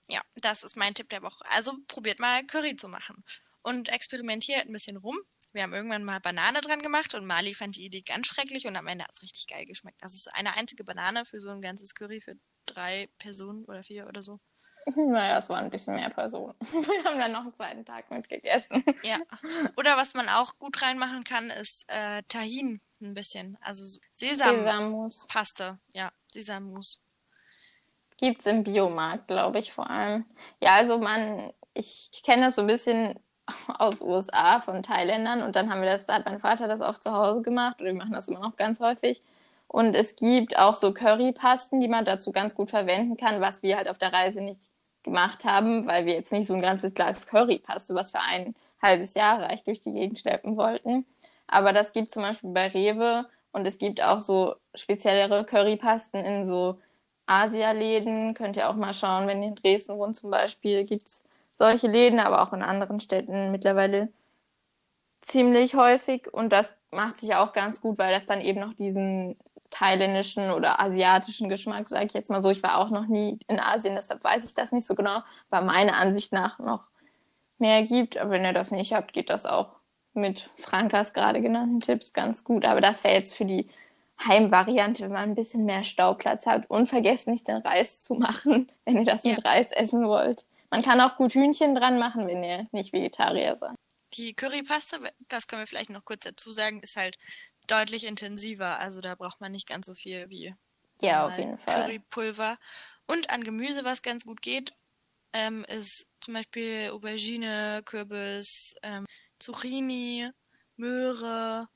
Ja, 0.09 0.23
das 0.37 0.63
ist 0.63 0.77
mein 0.77 0.95
Tipp 0.95 1.09
der 1.09 1.23
Woche. 1.23 1.45
Also 1.51 1.77
probiert 1.89 2.19
mal 2.19 2.47
Curry 2.47 2.77
zu 2.77 2.89
machen 2.89 3.25
und 3.63 3.89
experimentiert 3.89 4.67
ein 4.67 4.73
bisschen 4.73 4.97
rum. 4.97 5.19
Wir 5.53 5.63
haben 5.63 5.73
irgendwann 5.73 6.05
mal 6.05 6.21
Banane 6.21 6.61
dran 6.61 6.83
gemacht 6.83 7.15
und 7.15 7.25
Mali 7.25 7.55
fand 7.55 7.77
die 7.77 7.87
Idee 7.87 8.03
ganz 8.03 8.27
schrecklich 8.27 8.67
und 8.67 8.77
am 8.77 8.87
Ende 8.87 9.05
hat 9.05 9.13
es 9.15 9.23
richtig 9.23 9.47
geil 9.47 9.67
geschmeckt. 9.67 10.03
Also 10.03 10.15
es 10.15 10.27
ist 10.27 10.35
eine 10.35 10.55
einzige 10.55 10.85
Banane 10.85 11.25
für 11.25 11.41
so 11.41 11.51
ein 11.51 11.63
ganzes 11.63 11.95
Curry 11.95 12.21
für 12.21 12.35
drei 12.67 13.09
Personen 13.19 13.65
oder 13.65 13.83
vier 13.83 14.07
oder 14.07 14.23
so. 14.23 14.39
Naja, 14.97 15.39
es 15.39 15.49
waren 15.49 15.65
ein 15.65 15.71
bisschen 15.71 15.95
mehr 15.95 16.11
Personen. 16.11 16.55
Wir 16.71 17.05
haben 17.05 17.19
dann 17.19 17.33
noch 17.33 17.41
einen 17.41 17.55
zweiten 17.55 17.85
Tag 17.85 18.11
mitgegessen. 18.11 18.85
Ja. 19.03 19.19
Oder 19.77 19.97
was 19.97 20.15
man 20.15 20.29
auch 20.29 20.59
gut 20.59 20.81
reinmachen 20.83 21.25
kann, 21.25 21.51
ist 21.51 21.91
äh, 21.91 22.23
Tahin 22.29 22.81
ein 23.01 23.15
bisschen. 23.15 23.59
Also 23.61 23.85
Sesam 24.13 24.57
Sesammus. 24.57 25.27
Paste. 25.29 25.79
Ja, 25.93 26.13
Sesammus. 26.33 27.03
Gibt 28.17 28.41
es 28.41 28.47
im 28.47 28.65
Biomarkt, 28.65 29.29
glaube 29.29 29.59
ich, 29.59 29.73
vor 29.73 29.91
allem. 29.91 30.25
Ja, 30.61 30.73
also 30.73 30.99
man, 30.99 31.53
ich 31.75 32.11
kenne 32.25 32.47
das 32.47 32.55
so 32.55 32.63
ein 32.63 32.67
bisschen 32.67 33.19
aus 33.79 34.01
USA 34.01 34.61
von 34.61 34.83
Thailändern 34.83 35.43
und 35.43 35.57
dann 35.57 35.71
haben 35.71 35.83
wir 35.83 35.91
das, 35.91 36.09
hat 36.09 36.25
mein 36.25 36.41
Vater 36.41 36.69
das 36.69 36.81
oft 36.81 37.03
zu 37.03 37.13
Hause 37.13 37.43
gemacht 37.43 37.81
oder 37.81 37.91
wir 37.91 37.95
machen 37.95 38.13
das 38.13 38.29
immer 38.29 38.41
noch 38.41 38.57
ganz 38.57 38.81
häufig. 38.81 39.23
Und 39.69 39.97
es 39.97 40.15
gibt 40.15 40.57
auch 40.57 40.77
so 40.77 40.95
Currypasten, 40.95 41.81
die 41.81 41.89
man 41.89 42.05
dazu 42.05 42.31
ganz 42.31 42.55
gut 42.55 42.71
verwenden 42.71 43.17
kann, 43.17 43.41
was 43.41 43.65
wir 43.65 43.77
halt 43.77 43.89
auf 43.89 43.99
der 43.99 44.13
Reise 44.13 44.41
nicht 44.41 44.71
gemacht 45.07 45.47
haben, 45.47 45.87
weil 45.87 46.05
wir 46.05 46.15
jetzt 46.15 46.33
nicht 46.33 46.47
so 46.47 46.55
ein 46.55 46.61
ganzes 46.61 46.93
Glas 46.93 47.27
Currypaste, 47.27 47.95
was 47.95 48.11
für 48.11 48.21
ein 48.21 48.55
halbes 48.83 49.15
Jahr 49.15 49.41
reicht, 49.41 49.67
durch 49.67 49.81
die 49.81 49.93
Gegend 49.93 50.19
schleppen 50.19 50.57
wollten. 50.59 51.07
Aber 51.47 51.73
das 51.73 51.93
gibt 51.93 52.11
zum 52.11 52.23
Beispiel 52.23 52.51
bei 52.51 52.67
Rewe 52.69 53.27
und 53.53 53.67
es 53.67 53.79
gibt 53.79 54.03
auch 54.03 54.21
so 54.21 54.57
speziellere 54.75 55.45
Currypasten 55.45 56.25
in 56.25 56.45
so 56.45 56.79
Asialäden. 57.27 58.35
Könnt 58.35 58.57
ihr 58.57 58.69
auch 58.69 58.75
mal 58.75 58.93
schauen, 58.93 59.29
wenn 59.29 59.43
ihr 59.43 59.49
in 59.51 59.55
Dresden 59.55 59.97
wohnt 59.97 60.17
zum 60.17 60.31
Beispiel, 60.31 60.85
gibt's 60.85 61.25
solche 61.55 61.87
Läden, 61.87 62.19
aber 62.19 62.43
auch 62.43 62.53
in 62.53 62.63
anderen 62.63 63.01
Städten 63.01 63.51
mittlerweile 63.53 64.09
ziemlich 65.23 65.75
häufig. 65.75 66.33
Und 66.35 66.53
das 66.53 66.77
macht 66.91 67.19
sich 67.19 67.35
auch 67.35 67.53
ganz 67.53 67.81
gut, 67.81 67.99
weil 67.99 68.13
das 68.13 68.27
dann 68.27 68.41
eben 68.41 68.61
noch 68.61 68.75
diesen 68.75 69.37
thailändischen 69.71 70.51
oder 70.51 70.81
asiatischen 70.81 71.49
Geschmack, 71.49 71.89
sage 71.89 72.07
ich 72.07 72.13
jetzt 72.13 72.31
mal 72.31 72.43
so. 72.43 72.51
Ich 72.51 72.63
war 72.63 72.79
auch 72.79 72.91
noch 72.91 73.07
nie 73.07 73.39
in 73.49 73.61
Asien, 73.61 73.95
deshalb 73.95 74.23
weiß 74.23 74.45
ich 74.47 74.55
das 74.55 74.73
nicht 74.73 74.87
so 74.87 74.95
genau, 74.95 75.21
weil 75.51 75.65
meiner 75.65 75.97
Ansicht 75.97 76.33
nach 76.33 76.59
noch 76.59 76.85
mehr 77.59 77.83
gibt. 77.83 78.19
Aber 78.19 78.31
wenn 78.31 78.45
ihr 78.45 78.53
das 78.53 78.71
nicht 78.71 78.93
habt, 78.93 79.13
geht 79.13 79.31
das 79.31 79.47
auch 79.47 79.77
mit 80.15 80.49
Frankas 80.57 81.13
gerade 81.13 81.41
genannten 81.41 81.81
Tipps 81.81 82.13
ganz 82.13 82.45
gut. 82.45 82.65
Aber 82.65 82.81
das 82.81 83.05
wäre 83.05 83.15
jetzt 83.15 83.35
für 83.35 83.45
die 83.45 83.69
Heimvariante, 84.25 85.05
wenn 85.05 85.13
man 85.13 85.31
ein 85.31 85.35
bisschen 85.35 85.65
mehr 85.65 85.85
Stauplatz 85.85 86.47
hat. 86.47 86.69
Und 86.71 86.89
vergesst 86.89 87.29
nicht, 87.29 87.49
den 87.49 87.59
Reis 87.59 88.03
zu 88.03 88.15
machen, 88.15 88.73
wenn 88.85 88.99
ihr 88.99 89.05
das 89.05 89.25
ja. 89.25 89.33
mit 89.33 89.45
Reis 89.45 89.73
essen 89.73 90.07
wollt. 90.07 90.45
Man 90.71 90.83
kann 90.83 91.01
auch 91.01 91.17
gut 91.17 91.33
Hühnchen 91.33 91.75
dran 91.75 91.99
machen, 91.99 92.27
wenn 92.27 92.43
ihr 92.43 92.67
nicht 92.73 92.93
Vegetarier 92.93 93.57
seid. 93.57 93.75
Die 94.15 94.35
Currypaste, 94.35 94.99
das 95.29 95.47
können 95.47 95.63
wir 95.63 95.67
vielleicht 95.67 95.91
noch 95.91 96.05
kurz 96.05 96.25
dazu 96.25 96.51
sagen, 96.53 96.81
ist 96.81 96.97
halt 96.97 97.19
deutlich 97.67 98.05
intensiver. 98.05 98.79
Also 98.79 99.01
da 99.01 99.15
braucht 99.15 99.41
man 99.41 99.53
nicht 99.53 99.67
ganz 99.67 99.87
so 99.87 99.95
viel 99.95 100.29
wie 100.31 100.55
ja, 101.01 101.27
auf 101.27 101.37
jeden 101.37 101.59
Fall. 101.59 101.75
Currypulver. 101.75 102.59
Und 103.07 103.31
an 103.31 103.45
Gemüse, 103.45 103.85
was 103.85 104.03
ganz 104.03 104.25
gut 104.25 104.43
geht, 104.43 104.73
ähm, 105.33 105.65
ist 105.69 106.09
zum 106.21 106.35
Beispiel 106.35 106.91
Aubergine, 106.93 107.83
Kürbis, 107.85 108.75
ähm, 108.83 109.05
Zucchini, 109.39 110.31
Möhre, 110.77 111.69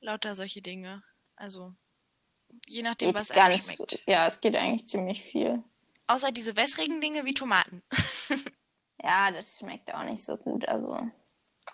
lauter 0.00 0.34
solche 0.34 0.62
Dinge. 0.62 1.02
Also 1.36 1.74
je 2.66 2.82
nachdem, 2.82 3.14
was 3.14 3.30
einem 3.30 3.58
schmeckt. 3.58 4.00
Ja, 4.06 4.26
es 4.26 4.40
geht 4.40 4.56
eigentlich 4.56 4.88
ziemlich 4.88 5.22
viel. 5.22 5.62
Außer 6.06 6.32
diese 6.32 6.56
wässrigen 6.56 7.00
Dinge 7.00 7.24
wie 7.24 7.34
Tomaten. 7.34 7.82
ja, 9.02 9.30
das 9.30 9.58
schmeckt 9.58 9.92
auch 9.92 10.04
nicht 10.04 10.24
so 10.24 10.36
gut. 10.36 10.66
Also. 10.66 11.06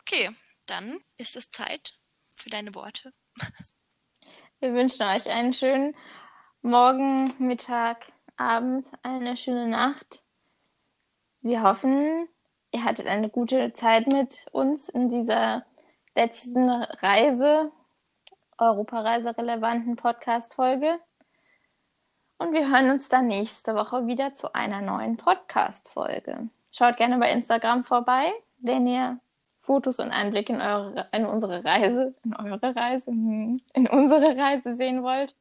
Okay, 0.01 0.31
dann 0.67 0.99
ist 1.17 1.37
es 1.37 1.51
Zeit 1.51 1.99
für 2.37 2.51
deine 2.51 2.75
Worte. 2.75 3.13
Wir 4.61 4.75
wünschen 4.75 5.03
euch 5.03 5.29
einen 5.29 5.53
schönen 5.53 5.94
Morgen, 6.62 7.35
Mittag, 7.38 8.12
Abend, 8.37 8.87
eine 9.03 9.37
schöne 9.37 9.68
Nacht. 9.68 10.25
Wir 11.42 11.62
hoffen, 11.62 12.29
ihr 12.73 12.85
hattet 12.85 13.07
eine 13.07 13.29
gute 13.29 13.73
Zeit 13.75 14.07
mit 14.07 14.47
uns 14.53 14.88
in 14.88 15.09
dieser 15.09 15.66
letzten 16.14 16.70
Reise, 16.70 17.70
Europareise 18.57 19.37
relevanten 19.37 19.97
Podcast-Folge. 19.97 20.99
Und 22.38 22.53
wir 22.53 22.70
hören 22.70 22.90
uns 22.90 23.09
dann 23.09 23.27
nächste 23.27 23.75
Woche 23.75 24.07
wieder 24.07 24.35
zu 24.35 24.55
einer 24.55 24.81
neuen 24.81 25.16
Podcast-Folge. 25.16 26.49
Schaut 26.73 26.97
gerne 26.97 27.18
bei 27.18 27.31
Instagram 27.31 27.85
vorbei, 27.85 28.33
wenn 28.59 28.87
ihr 28.87 29.20
Fotos 29.64 29.98
und 29.98 30.11
Einblick 30.11 30.50
in, 30.50 30.61
eure, 30.61 31.07
in 31.12 31.24
unsere 31.24 31.64
Reise, 31.64 32.14
in 32.22 32.35
eure 32.35 32.77
Reise, 32.77 33.11
hm, 33.11 33.61
in 33.72 33.88
unsere 33.88 34.37
Reise 34.37 34.77
sehen 34.77 35.03
wollt 35.03 35.35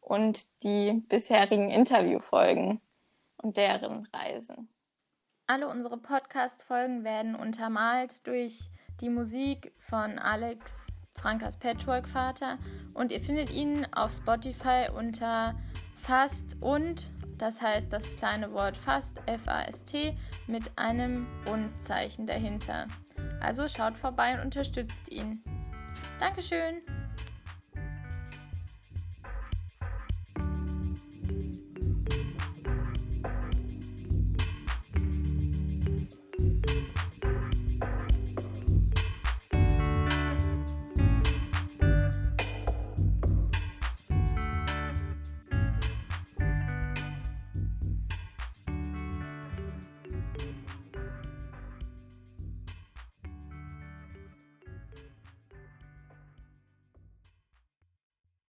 und 0.00 0.62
die 0.62 1.04
bisherigen 1.08 1.70
Interviewfolgen 1.70 2.80
und 3.36 3.56
deren 3.56 4.08
Reisen. 4.14 4.68
Alle 5.46 5.68
unsere 5.68 5.98
Podcast-Folgen 5.98 7.04
werden 7.04 7.34
untermalt 7.36 8.26
durch 8.26 8.70
die 9.00 9.10
Musik 9.10 9.72
von 9.78 10.18
Alex 10.18 10.88
Frankas 11.14 11.58
Patchwork-Vater 11.58 12.58
und 12.94 13.12
ihr 13.12 13.20
findet 13.20 13.52
ihn 13.52 13.86
auf 13.92 14.10
Spotify 14.10 14.86
unter 14.96 15.54
Fast 15.94 16.56
und, 16.60 17.10
das 17.36 17.60
heißt 17.60 17.92
das 17.92 18.16
kleine 18.16 18.52
Wort 18.52 18.76
Fast, 18.76 19.20
F-A-S-T, 19.26 20.16
mit 20.46 20.70
einem 20.76 21.26
Und-Zeichen 21.46 22.26
dahinter. 22.26 22.86
Also 23.40 23.68
schaut 23.68 23.96
vorbei 23.96 24.34
und 24.34 24.40
unterstützt 24.40 25.10
ihn. 25.10 25.42
Dankeschön! 26.18 26.82